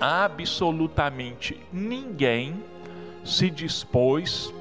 [0.00, 2.62] absolutamente ninguém,
[3.24, 4.52] se dispôs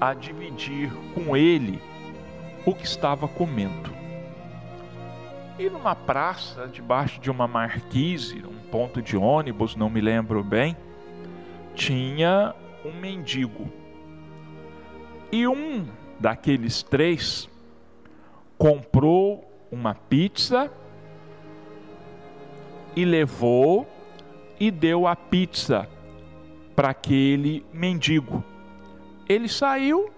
[0.00, 1.82] a dividir com ele
[2.64, 3.90] o que estava comendo.
[5.58, 10.74] E numa praça, debaixo de uma marquise, um ponto de ônibus, não me lembro bem,
[11.74, 13.70] tinha um mendigo.
[15.30, 15.86] E um
[16.18, 17.50] daqueles três
[18.60, 20.70] comprou uma pizza
[22.94, 23.88] e levou
[24.60, 25.88] e deu a pizza
[26.76, 28.44] para aquele mendigo.
[29.26, 30.10] Ele saiu,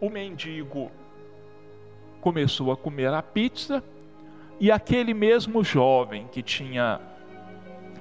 [0.00, 0.90] o mendigo
[2.22, 3.84] começou a comer a pizza
[4.58, 6.98] e aquele mesmo jovem que tinha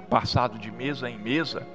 [0.09, 1.67] passado de mesa em mesa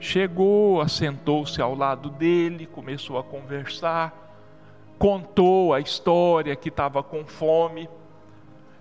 [0.00, 4.29] chegou, assentou-se ao lado dele, começou a conversar,
[5.00, 7.88] contou a história que estava com fome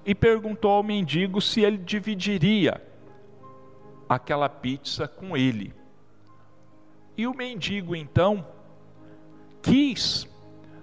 [0.06, 2.84] e perguntou ao mendigo se ele dividiria
[4.10, 5.74] aquela pizza com ele.
[7.16, 8.46] E o mendigo então
[9.62, 10.28] quis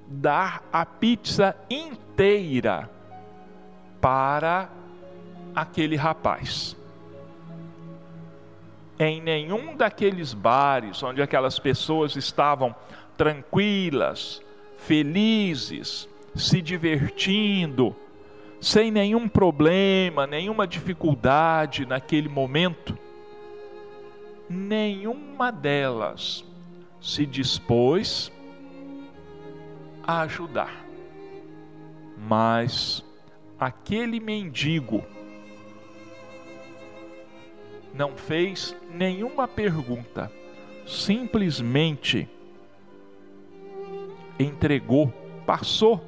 [0.07, 2.89] dar a pizza inteira
[4.01, 4.70] para
[5.55, 6.74] aquele rapaz.
[8.99, 12.74] Em nenhum daqueles bares onde aquelas pessoas estavam
[13.18, 14.41] tranquilas,
[14.87, 17.95] felizes, se divertindo,
[18.61, 22.97] sem nenhum problema, nenhuma dificuldade naquele momento,
[24.49, 26.45] nenhuma delas
[27.01, 28.30] se dispôs
[30.05, 30.87] a ajudar.
[32.16, 33.05] Mas
[33.59, 35.05] aquele mendigo
[37.93, 40.30] não fez nenhuma pergunta,
[40.87, 42.28] simplesmente
[44.39, 45.09] entregou,
[45.47, 46.03] passou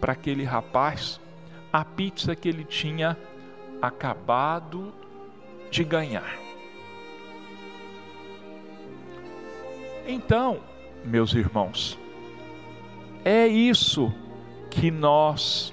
[0.00, 1.20] para aquele rapaz
[1.72, 3.16] a pizza que ele tinha
[3.80, 4.92] acabado
[5.70, 6.38] de ganhar.
[10.06, 10.60] Então,
[11.04, 11.98] meus irmãos,
[13.24, 14.12] é isso
[14.70, 15.72] que nós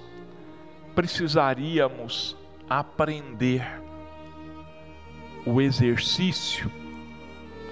[0.94, 2.36] precisaríamos
[2.70, 3.66] aprender.
[5.46, 6.70] O exercício,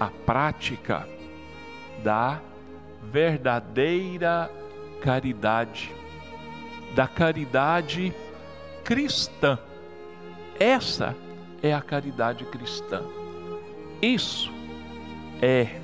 [0.00, 1.06] a prática
[2.02, 2.40] da
[3.10, 4.50] verdadeira
[5.00, 5.94] caridade,
[6.94, 8.12] da caridade
[8.84, 9.58] cristã.
[10.58, 11.16] Essa
[11.62, 13.02] é a caridade cristã.
[14.02, 14.52] Isso
[15.40, 15.80] é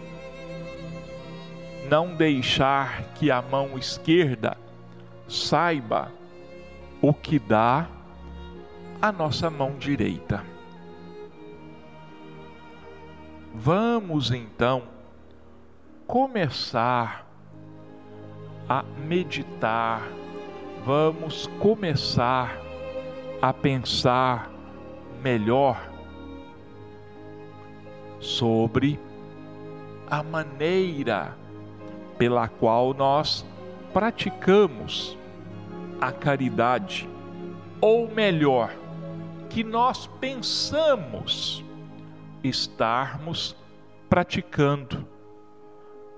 [1.89, 4.57] não deixar que a mão esquerda
[5.29, 6.11] saiba
[7.01, 7.89] o que dá
[9.01, 10.43] a nossa mão direita.
[13.55, 14.94] Vamos então
[16.07, 17.27] começar
[18.69, 20.03] a meditar,
[20.85, 22.59] vamos começar
[23.41, 24.51] a pensar
[25.23, 25.91] melhor
[28.21, 28.99] sobre
[30.11, 31.37] a maneira
[32.19, 33.45] pela qual nós
[33.93, 35.17] praticamos
[36.01, 37.09] a caridade,
[37.81, 38.75] ou melhor,
[39.49, 41.65] que nós pensamos
[42.43, 43.57] estarmos
[44.09, 45.14] praticando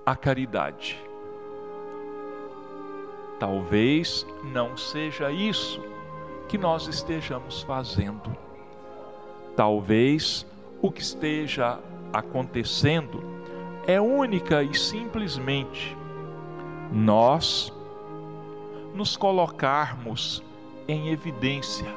[0.07, 0.97] a caridade.
[3.37, 5.81] Talvez não seja isso
[6.47, 8.33] que nós estejamos fazendo.
[9.53, 10.47] Talvez
[10.81, 11.77] o que esteja
[12.13, 13.21] acontecendo
[13.85, 15.97] é única e simplesmente
[16.89, 17.73] nós
[18.93, 20.41] nos colocarmos
[20.87, 21.93] em evidência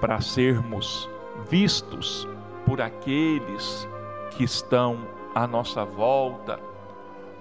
[0.00, 1.06] para sermos
[1.50, 2.26] vistos
[2.64, 3.86] por aqueles
[4.30, 6.67] que estão à nossa volta,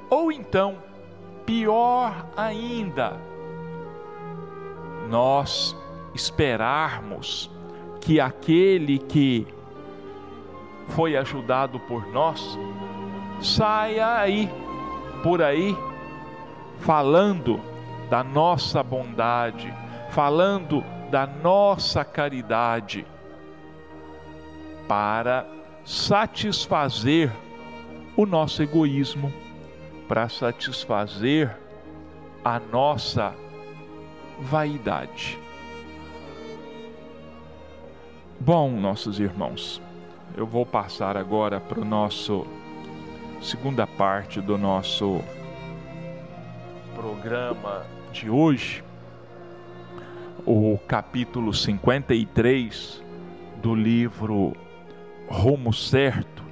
[0.09, 0.77] ou então,
[1.45, 3.19] pior ainda,
[5.09, 5.75] nós
[6.13, 7.49] esperarmos
[8.01, 9.47] que aquele que
[10.89, 12.57] foi ajudado por nós
[13.41, 14.49] saia aí,
[15.21, 15.75] por aí,
[16.79, 17.59] falando
[18.09, 19.73] da nossa bondade,
[20.11, 23.05] falando da nossa caridade,
[24.87, 25.45] para
[25.83, 27.31] satisfazer
[28.15, 29.31] o nosso egoísmo,
[30.07, 31.55] para satisfazer
[32.43, 33.35] a nossa
[34.39, 35.37] vaidade.
[38.39, 39.81] Bom, nossos irmãos,
[40.35, 42.45] eu vou passar agora para o nosso
[43.41, 45.21] segunda parte do nosso
[46.95, 48.83] programa de hoje,
[50.45, 53.03] o capítulo 53
[53.61, 54.53] do livro
[55.27, 56.43] Rumo Certo,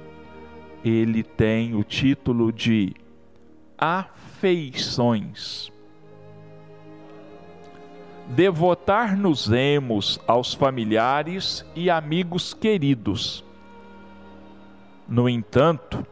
[0.84, 2.94] ele tem o título de
[3.78, 5.70] Afeições.
[8.28, 13.44] Devotar-nos-emos aos familiares e amigos queridos.
[15.06, 16.04] No entanto,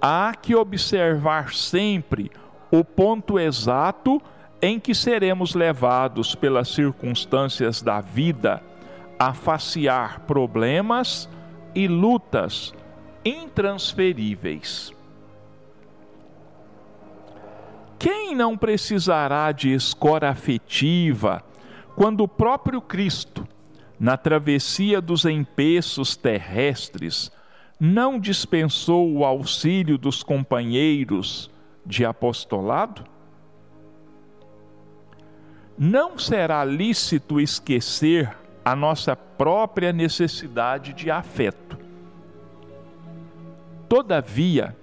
[0.00, 2.30] há que observar sempre
[2.70, 4.22] o ponto exato
[4.62, 8.62] em que seremos levados pelas circunstâncias da vida
[9.18, 11.28] a facear problemas
[11.74, 12.72] e lutas
[13.24, 14.94] intransferíveis.
[18.00, 21.44] Quem não precisará de escora afetiva
[21.94, 23.46] quando o próprio Cristo,
[23.98, 27.30] na travessia dos empeços terrestres,
[27.78, 31.50] não dispensou o auxílio dos companheiros
[31.84, 33.04] de apostolado?
[35.76, 38.34] Não será lícito esquecer
[38.64, 41.78] a nossa própria necessidade de afeto.
[43.90, 44.74] Todavia,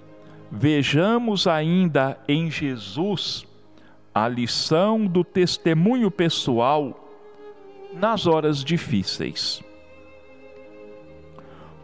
[0.52, 3.45] vejamos ainda em Jesus
[4.14, 7.08] a lição do testemunho pessoal
[7.93, 9.62] nas horas difíceis.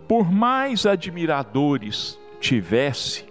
[0.08, 3.26] Por mais admiradores tivesse,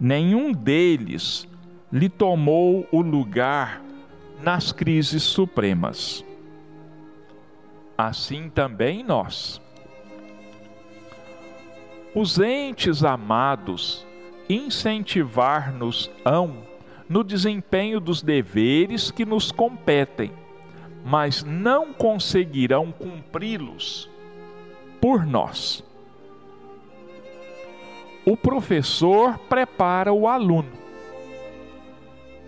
[0.00, 1.48] nenhum deles
[1.92, 3.82] lhe tomou o lugar
[4.42, 6.24] nas crises supremas.
[7.96, 9.60] Assim também nós.
[12.14, 14.06] Os entes amados
[14.48, 16.62] incentivar-nos-ão
[17.08, 20.30] no desempenho dos deveres que nos competem,
[21.04, 24.08] mas não conseguirão cumpri-los
[25.00, 25.82] por nós.
[28.26, 30.70] O professor prepara o aluno.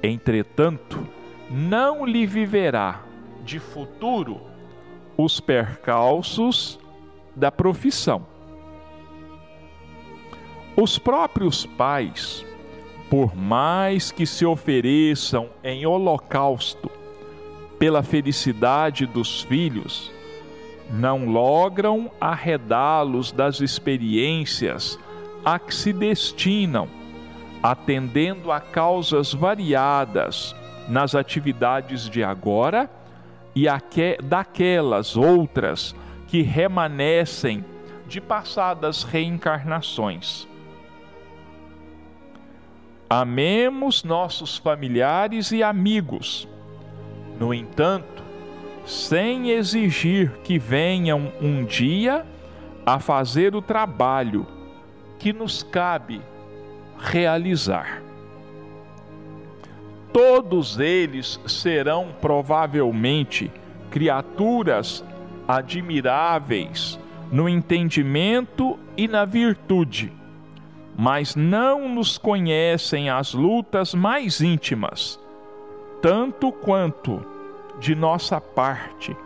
[0.03, 1.03] Entretanto,
[1.51, 3.03] não lhe viverá
[3.45, 4.41] de futuro
[5.17, 6.79] os percalços
[7.35, 8.27] da profissão.
[10.83, 12.43] Os próprios pais,
[13.11, 16.91] por mais que se ofereçam em holocausto
[17.79, 20.11] pela felicidade dos filhos,
[20.91, 24.99] não logram arredá-los das experiências
[25.45, 26.89] a que se destinam,
[27.63, 30.57] atendendo a causas variadas
[30.89, 32.89] nas atividades de agora
[33.55, 33.67] e
[34.23, 35.95] daquelas outras
[36.27, 37.63] que remanescem
[38.09, 40.49] de passadas reencarnações.
[43.13, 46.47] Amemos nossos familiares e amigos.
[47.41, 48.23] No entanto,
[48.87, 52.25] sem exigir que venham um dia
[52.87, 54.47] a fazer o trabalho
[55.19, 56.23] que nos cabe
[57.01, 58.01] realizar.
[60.13, 63.51] Todos eles serão provavelmente
[63.91, 65.05] criaturas
[65.49, 66.97] admiráveis
[67.33, 70.20] no entendimento e na virtude
[71.03, 75.19] mas não nos conhecem as lutas mais íntimas,
[76.03, 77.25] tanto quanto,
[77.79, 79.17] de nossa parte,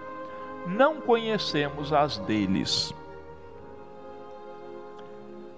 [0.68, 2.95] não conhecemos as deles.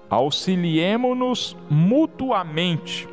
[0.09, 3.07] Auxiliemo-nos mutuamente,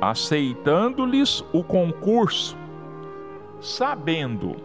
[0.00, 2.56] aceitando-lhes o concurso,
[3.60, 4.56] sabendo,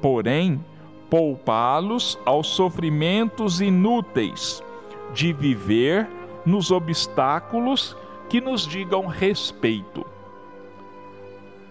[0.00, 0.64] porém,
[1.10, 4.64] poupá-los aos sofrimentos inúteis
[5.12, 6.08] de viver
[6.44, 7.96] nos obstáculos
[8.28, 10.06] que nos digam respeito.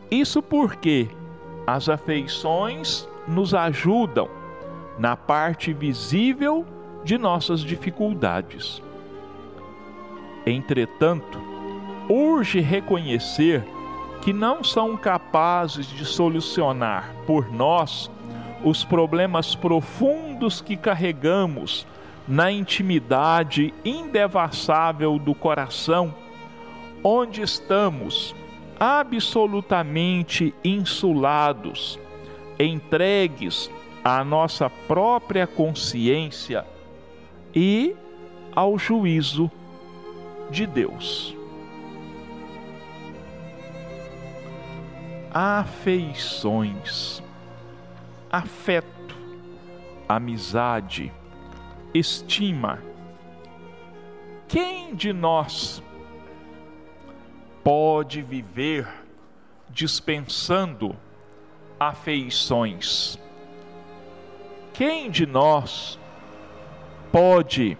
[0.09, 1.09] Isso porque
[1.65, 4.29] as afeições nos ajudam
[4.97, 6.65] na parte visível
[7.03, 8.81] de nossas dificuldades.
[10.45, 11.39] Entretanto,
[12.09, 13.63] urge reconhecer
[14.21, 18.11] que não são capazes de solucionar por nós
[18.63, 21.87] os problemas profundos que carregamos
[22.31, 26.15] na intimidade indevassável do coração,
[27.03, 28.33] onde estamos
[28.79, 31.99] absolutamente insulados,
[32.57, 33.69] entregues
[34.01, 36.65] à nossa própria consciência
[37.53, 37.93] e
[38.55, 39.51] ao juízo
[40.49, 41.35] de Deus.
[45.33, 47.21] Afeições,
[48.31, 49.17] afeto,
[50.07, 51.11] amizade,
[51.93, 52.81] estima.
[54.47, 55.81] Quem de nós
[57.63, 58.87] pode viver
[59.69, 60.95] dispensando
[61.79, 63.17] afeições?
[64.73, 65.99] Quem de nós
[67.11, 67.77] pode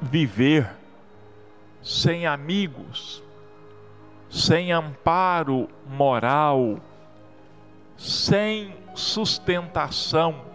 [0.00, 0.70] viver
[1.82, 3.22] sem amigos,
[4.30, 6.78] sem amparo moral,
[7.96, 10.47] sem sustentação?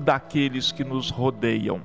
[0.00, 1.80] Daqueles que nos rodeiam.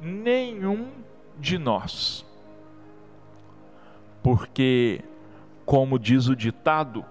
[0.00, 0.90] Nenhum
[1.38, 2.24] de nós.
[4.22, 5.00] Porque,
[5.64, 7.04] como diz o ditado,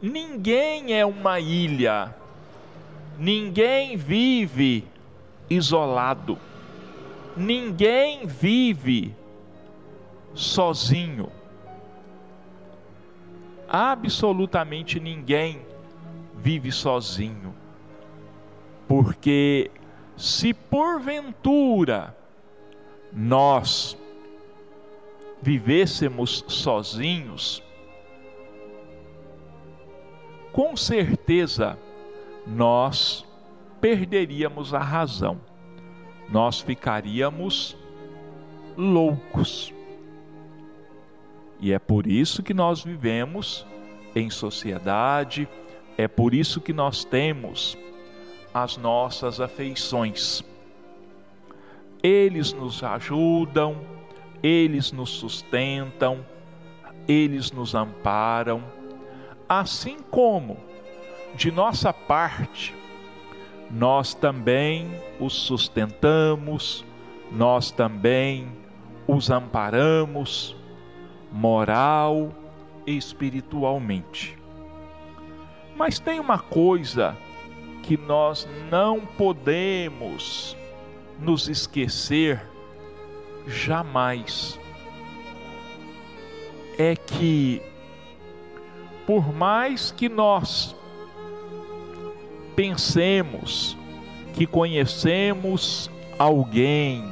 [0.00, 2.14] ninguém é uma ilha,
[3.18, 4.86] ninguém vive
[5.50, 6.38] isolado,
[7.36, 9.14] ninguém vive
[10.34, 11.30] sozinho.
[13.68, 15.62] Absolutamente ninguém
[16.36, 17.61] vive sozinho.
[18.86, 19.70] Porque
[20.16, 22.16] se porventura
[23.12, 23.96] nós
[25.40, 27.62] vivêssemos sozinhos,
[30.52, 31.78] com certeza
[32.46, 33.26] nós
[33.80, 35.40] perderíamos a razão,
[36.28, 37.76] nós ficaríamos
[38.76, 39.72] loucos.
[41.60, 43.66] E é por isso que nós vivemos
[44.14, 45.48] em sociedade,
[45.96, 47.76] é por isso que nós temos
[48.52, 50.42] as nossas afeições.
[52.02, 53.80] Eles nos ajudam,
[54.42, 56.24] eles nos sustentam,
[57.06, 58.62] eles nos amparam,
[59.48, 60.56] assim como
[61.34, 62.74] de nossa parte
[63.72, 66.84] nós também os sustentamos,
[67.30, 68.52] nós também
[69.08, 70.54] os amparamos,
[71.32, 72.30] moral
[72.86, 74.38] e espiritualmente.
[75.74, 77.16] Mas tem uma coisa
[77.82, 80.56] que nós não podemos
[81.20, 82.40] nos esquecer
[83.46, 84.58] jamais.
[86.78, 87.60] É que,
[89.06, 90.74] por mais que nós
[92.56, 93.76] pensemos
[94.34, 97.04] que conhecemos alguém,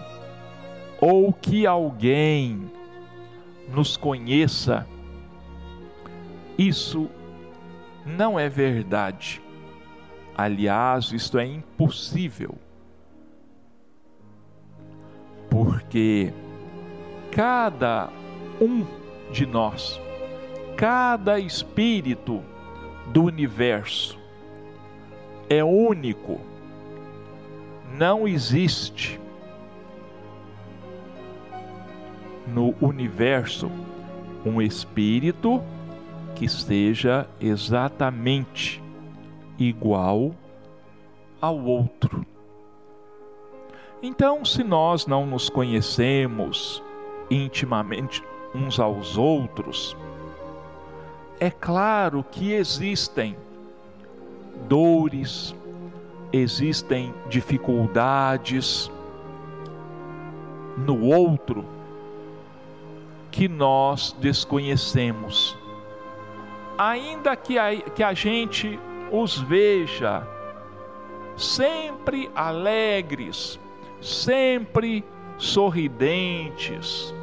[1.01, 2.71] ou que alguém
[3.69, 4.87] nos conheça,
[6.57, 7.09] isso
[8.05, 9.43] não é verdade.
[10.43, 12.55] Aliás, isto é impossível.
[15.51, 16.33] Porque
[17.31, 18.09] cada
[18.59, 18.87] um
[19.31, 20.01] de nós,
[20.79, 22.43] cada espírito
[23.09, 24.19] do universo
[25.47, 26.41] é único.
[27.99, 29.21] Não existe
[32.47, 33.71] no universo
[34.43, 35.63] um espírito
[36.35, 38.83] que seja exatamente
[39.61, 40.35] igual
[41.41, 42.27] ao outro.
[44.03, 46.83] Então, se nós não nos conhecemos
[47.31, 49.95] intimamente uns aos outros,
[51.39, 53.37] é claro que existem
[54.67, 55.55] dores,
[56.33, 58.91] existem dificuldades
[60.79, 61.65] no outro
[63.31, 65.57] que nós desconhecemos.
[66.79, 68.79] Ainda que a, que a gente
[69.11, 70.27] os veja
[71.37, 73.59] sempre alegres,
[74.01, 75.05] sempre
[75.39, 77.15] sorridentes,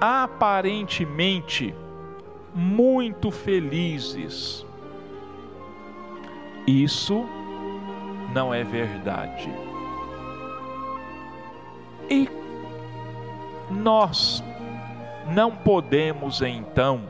[0.00, 1.74] aparentemente
[2.54, 4.64] muito felizes.
[6.66, 7.26] Isso
[8.32, 9.48] não é verdade.
[12.08, 12.28] E
[13.70, 14.42] nós
[15.34, 17.02] não podemos então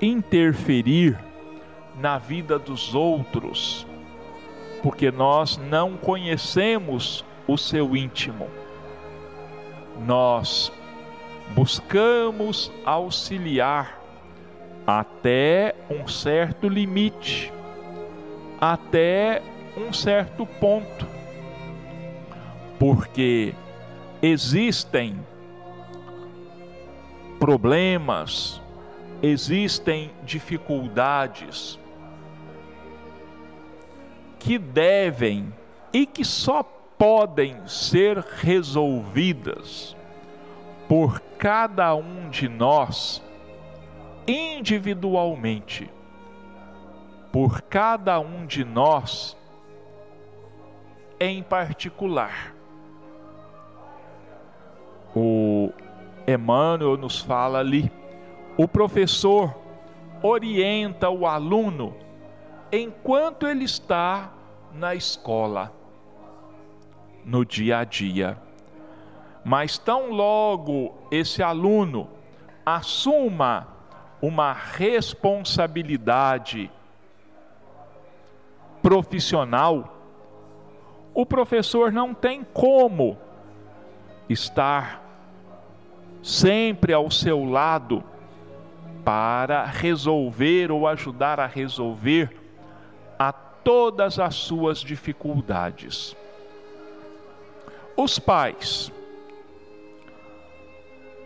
[0.00, 1.25] interferir
[1.96, 3.86] na vida dos outros,
[4.82, 8.48] porque nós não conhecemos o seu íntimo.
[10.04, 10.72] Nós
[11.54, 14.00] buscamos auxiliar
[14.86, 17.52] até um certo limite,
[18.60, 19.42] até
[19.76, 21.06] um certo ponto,
[22.78, 23.54] porque
[24.22, 25.18] existem
[27.38, 28.60] problemas,
[29.22, 31.78] existem dificuldades
[34.38, 35.52] que devem
[35.92, 39.96] e que só podem ser resolvidas
[40.88, 43.22] por cada um de nós
[44.26, 45.90] individualmente,
[47.32, 49.36] por cada um de nós
[51.20, 52.54] em particular.
[55.14, 55.70] O
[56.26, 57.90] Emmanuel nos fala ali,
[58.56, 59.54] o professor
[60.22, 61.94] orienta o aluno
[62.72, 64.32] enquanto ele está
[64.72, 65.70] na escola,
[67.24, 68.38] no dia a dia.
[69.44, 72.08] Mas tão logo esse aluno
[72.64, 73.68] assuma
[74.20, 76.70] uma responsabilidade
[78.82, 79.96] profissional,
[81.14, 83.16] o professor não tem como
[84.28, 85.00] estar
[86.22, 88.04] sempre ao seu lado
[89.04, 92.45] para resolver ou ajudar a resolver
[93.66, 96.16] todas as suas dificuldades.
[97.96, 98.92] Os pais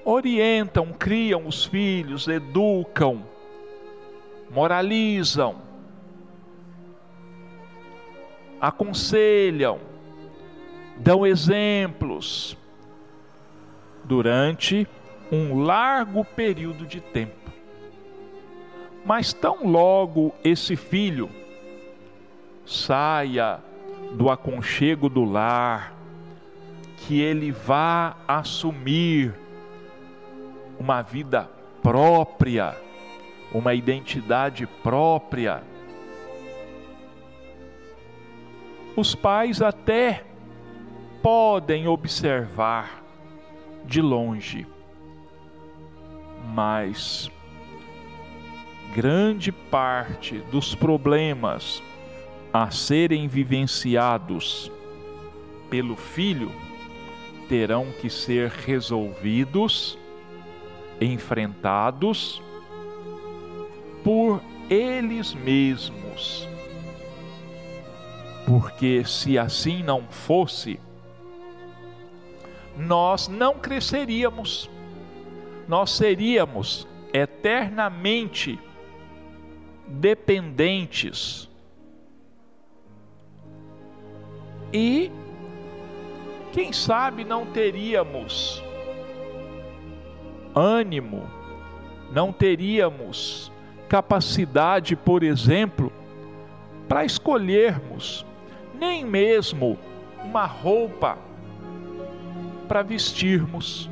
[0.03, 3.22] orientam, criam os filhos, educam,
[4.51, 5.61] moralizam,
[8.59, 9.78] aconselham,
[10.97, 12.57] dão exemplos
[14.03, 14.88] durante
[15.30, 17.53] um largo período de tempo.
[19.05, 21.28] Mas tão logo esse filho
[22.71, 23.59] saia
[24.12, 25.93] do aconchego do lar,
[26.99, 29.35] que ele vá assumir
[30.79, 31.51] uma vida
[31.83, 32.77] própria,
[33.53, 35.64] uma identidade própria.
[38.97, 40.25] Os pais até
[41.21, 43.03] podem observar
[43.85, 44.64] de longe,
[46.55, 47.29] mas
[48.95, 51.83] grande parte dos problemas
[52.53, 54.70] a serem vivenciados
[55.68, 56.53] pelo filho
[57.48, 59.98] terão que ser resolvidos,
[61.01, 62.42] enfrentados
[64.05, 66.48] por eles mesmos.
[68.46, 70.78] Porque se assim não fosse,
[72.76, 74.70] nós não cresceríamos,
[75.68, 78.59] nós seríamos eternamente
[79.86, 81.49] dependentes.
[84.73, 85.11] E
[86.53, 88.62] quem sabe não teríamos
[90.55, 91.29] ânimo,
[92.12, 93.53] não teríamos
[93.89, 95.93] capacidade, por exemplo,
[96.89, 98.27] para escolhermos
[98.79, 99.79] nem mesmo
[100.25, 101.18] uma roupa
[102.66, 103.91] para vestirmos,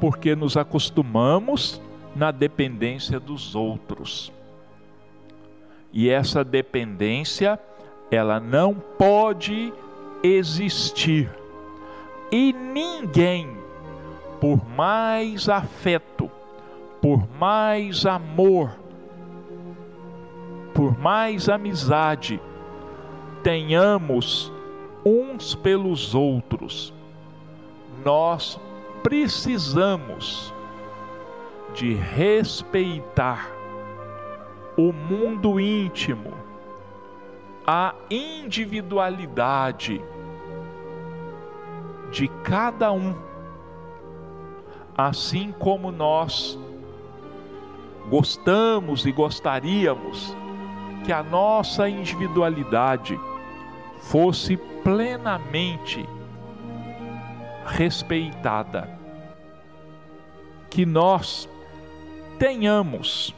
[0.00, 1.80] porque nos acostumamos
[2.14, 4.32] na dependência dos outros.
[5.92, 7.58] E essa dependência,
[8.10, 9.72] ela não pode
[10.22, 11.30] existir.
[12.30, 13.56] E ninguém,
[14.40, 16.30] por mais afeto,
[17.00, 18.70] por mais amor,
[20.74, 22.40] por mais amizade
[23.42, 24.52] tenhamos
[25.04, 26.92] uns pelos outros,
[28.04, 28.60] nós
[29.02, 30.52] precisamos
[31.74, 33.50] de respeitar
[34.76, 36.32] o mundo íntimo,
[37.70, 40.00] a individualidade
[42.10, 43.14] de cada um,
[44.96, 46.58] assim como nós
[48.08, 50.34] gostamos e gostaríamos
[51.04, 53.20] que a nossa individualidade
[54.00, 56.08] fosse plenamente
[57.66, 58.98] respeitada,
[60.70, 61.46] que nós
[62.38, 63.34] tenhamos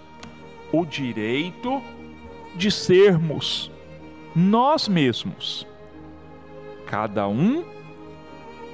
[0.72, 1.82] o direito
[2.54, 3.72] de sermos
[4.34, 5.66] nós mesmos,
[6.86, 7.64] cada um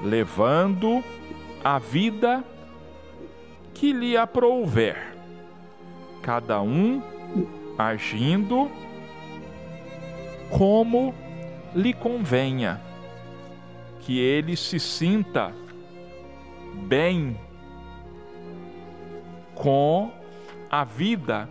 [0.02, 1.02] levando
[1.64, 2.44] a vida
[3.74, 5.16] que lhe aprouver,
[6.22, 7.02] cada um
[7.78, 8.70] agindo
[10.50, 11.14] como
[11.74, 12.80] lhe convenha,
[14.00, 15.52] que ele se sinta
[16.86, 17.38] bem
[19.54, 20.10] com
[20.70, 21.48] a vida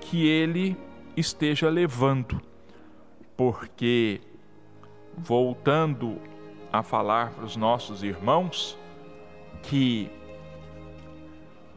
[0.00, 0.76] que ele
[1.16, 2.40] esteja levando,
[3.40, 4.20] porque,
[5.16, 6.20] voltando
[6.70, 8.76] a falar para os nossos irmãos,
[9.62, 10.10] que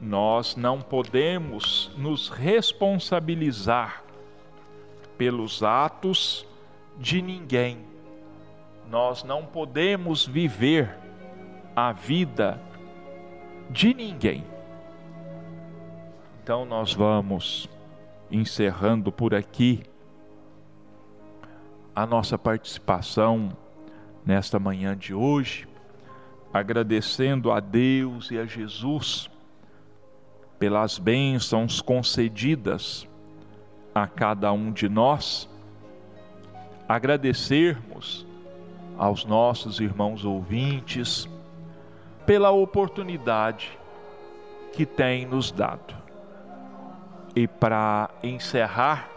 [0.02, 4.04] nós não podemos nos responsabilizar
[5.18, 6.46] pelos atos
[7.00, 7.78] de ninguém.
[8.90, 10.94] Nós não podemos viver
[11.74, 12.62] a vida
[13.70, 14.44] de ninguém.
[16.44, 17.70] Então nós vamos
[18.30, 19.93] encerrando por aqui
[21.96, 23.56] a nossa participação
[24.26, 25.68] nesta manhã de hoje,
[26.52, 29.30] agradecendo a Deus e a Jesus
[30.58, 33.08] pelas bênçãos concedidas
[33.94, 35.50] a cada um de nós,
[36.88, 38.26] agradecermos
[38.98, 41.28] aos nossos irmãos ouvintes
[42.26, 43.78] pela oportunidade
[44.74, 45.94] que têm nos dado.
[47.36, 49.10] E para encerrar,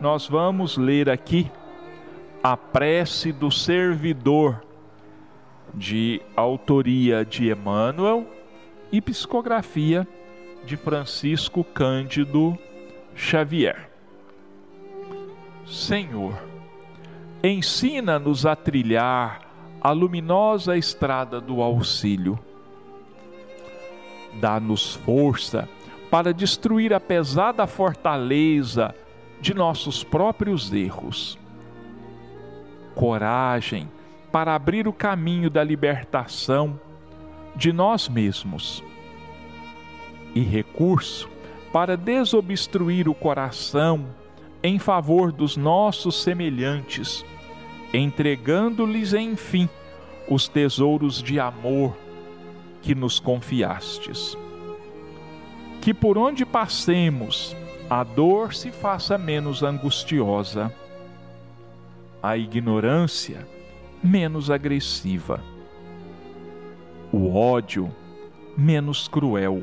[0.00, 1.50] nós vamos ler aqui
[2.44, 4.62] a prece do servidor,
[5.72, 8.26] de autoria de Emmanuel
[8.92, 10.06] e psicografia
[10.66, 12.58] de Francisco Cândido
[13.16, 13.90] Xavier.
[15.64, 16.34] Senhor,
[17.42, 19.40] ensina-nos a trilhar
[19.80, 22.38] a luminosa estrada do auxílio.
[24.38, 25.66] Dá-nos força
[26.10, 28.94] para destruir a pesada fortaleza
[29.40, 31.42] de nossos próprios erros.
[32.94, 33.88] Coragem
[34.30, 36.78] para abrir o caminho da libertação
[37.54, 38.82] de nós mesmos.
[40.34, 41.28] E recurso
[41.72, 44.06] para desobstruir o coração
[44.62, 47.24] em favor dos nossos semelhantes,
[47.92, 49.68] entregando-lhes, enfim,
[50.28, 51.96] os tesouros de amor
[52.80, 54.36] que nos confiastes
[55.84, 57.54] que por onde passemos,
[57.90, 60.72] a dor se faça menos angustiosa,
[62.24, 63.46] a ignorância
[64.02, 65.44] menos agressiva,
[67.12, 67.94] o ódio
[68.56, 69.62] menos cruel,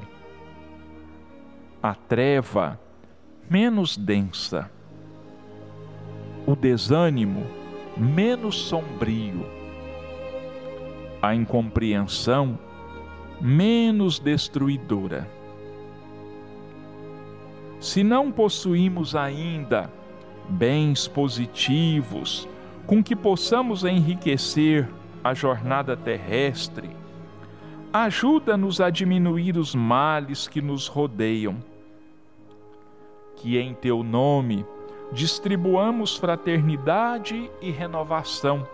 [1.81, 2.79] a treva
[3.49, 4.69] menos densa,
[6.45, 7.47] o desânimo
[7.97, 9.43] menos sombrio,
[11.19, 12.59] a incompreensão
[13.41, 15.27] menos destruidora.
[17.79, 19.91] Se não possuímos ainda
[20.51, 22.47] bens positivos
[22.85, 24.87] com que possamos enriquecer
[25.23, 26.89] a jornada terrestre,
[27.93, 31.57] ajuda-nos a diminuir os males que nos rodeiam.
[33.37, 34.65] Que em teu nome
[35.11, 38.67] distribuamos fraternidade e renovação,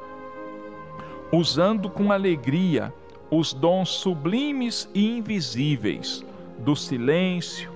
[1.31, 2.93] usando com alegria
[3.29, 6.25] os dons sublimes e invisíveis
[6.59, 7.71] do silêncio,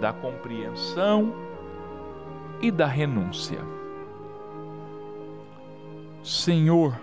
[0.00, 1.49] da compreensão
[2.60, 3.60] e da renúncia.
[6.22, 6.94] Senhor,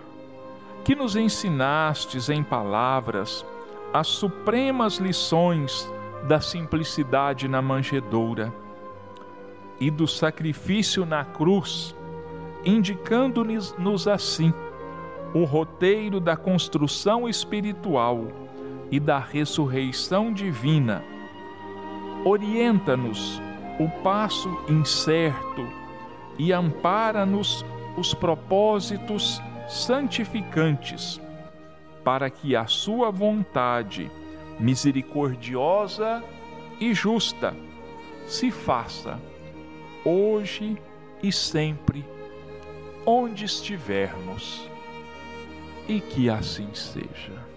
[0.84, 3.44] que nos ensinastes em palavras
[3.92, 5.90] as supremas lições
[6.26, 8.52] da simplicidade na manjedoura
[9.80, 11.94] e do sacrifício na cruz,
[12.64, 14.52] indicando-nos assim
[15.34, 18.28] o roteiro da construção espiritual
[18.90, 21.04] e da ressurreição divina.
[22.24, 23.40] Orienta-nos
[23.78, 25.66] o passo incerto
[26.38, 27.64] e ampara-nos
[27.96, 31.20] os propósitos santificantes,
[32.04, 34.10] para que a Sua vontade
[34.58, 36.22] misericordiosa
[36.80, 37.54] e justa
[38.26, 39.20] se faça
[40.04, 40.76] hoje
[41.22, 42.04] e sempre,
[43.04, 44.68] onde estivermos,
[45.88, 47.47] e que assim seja.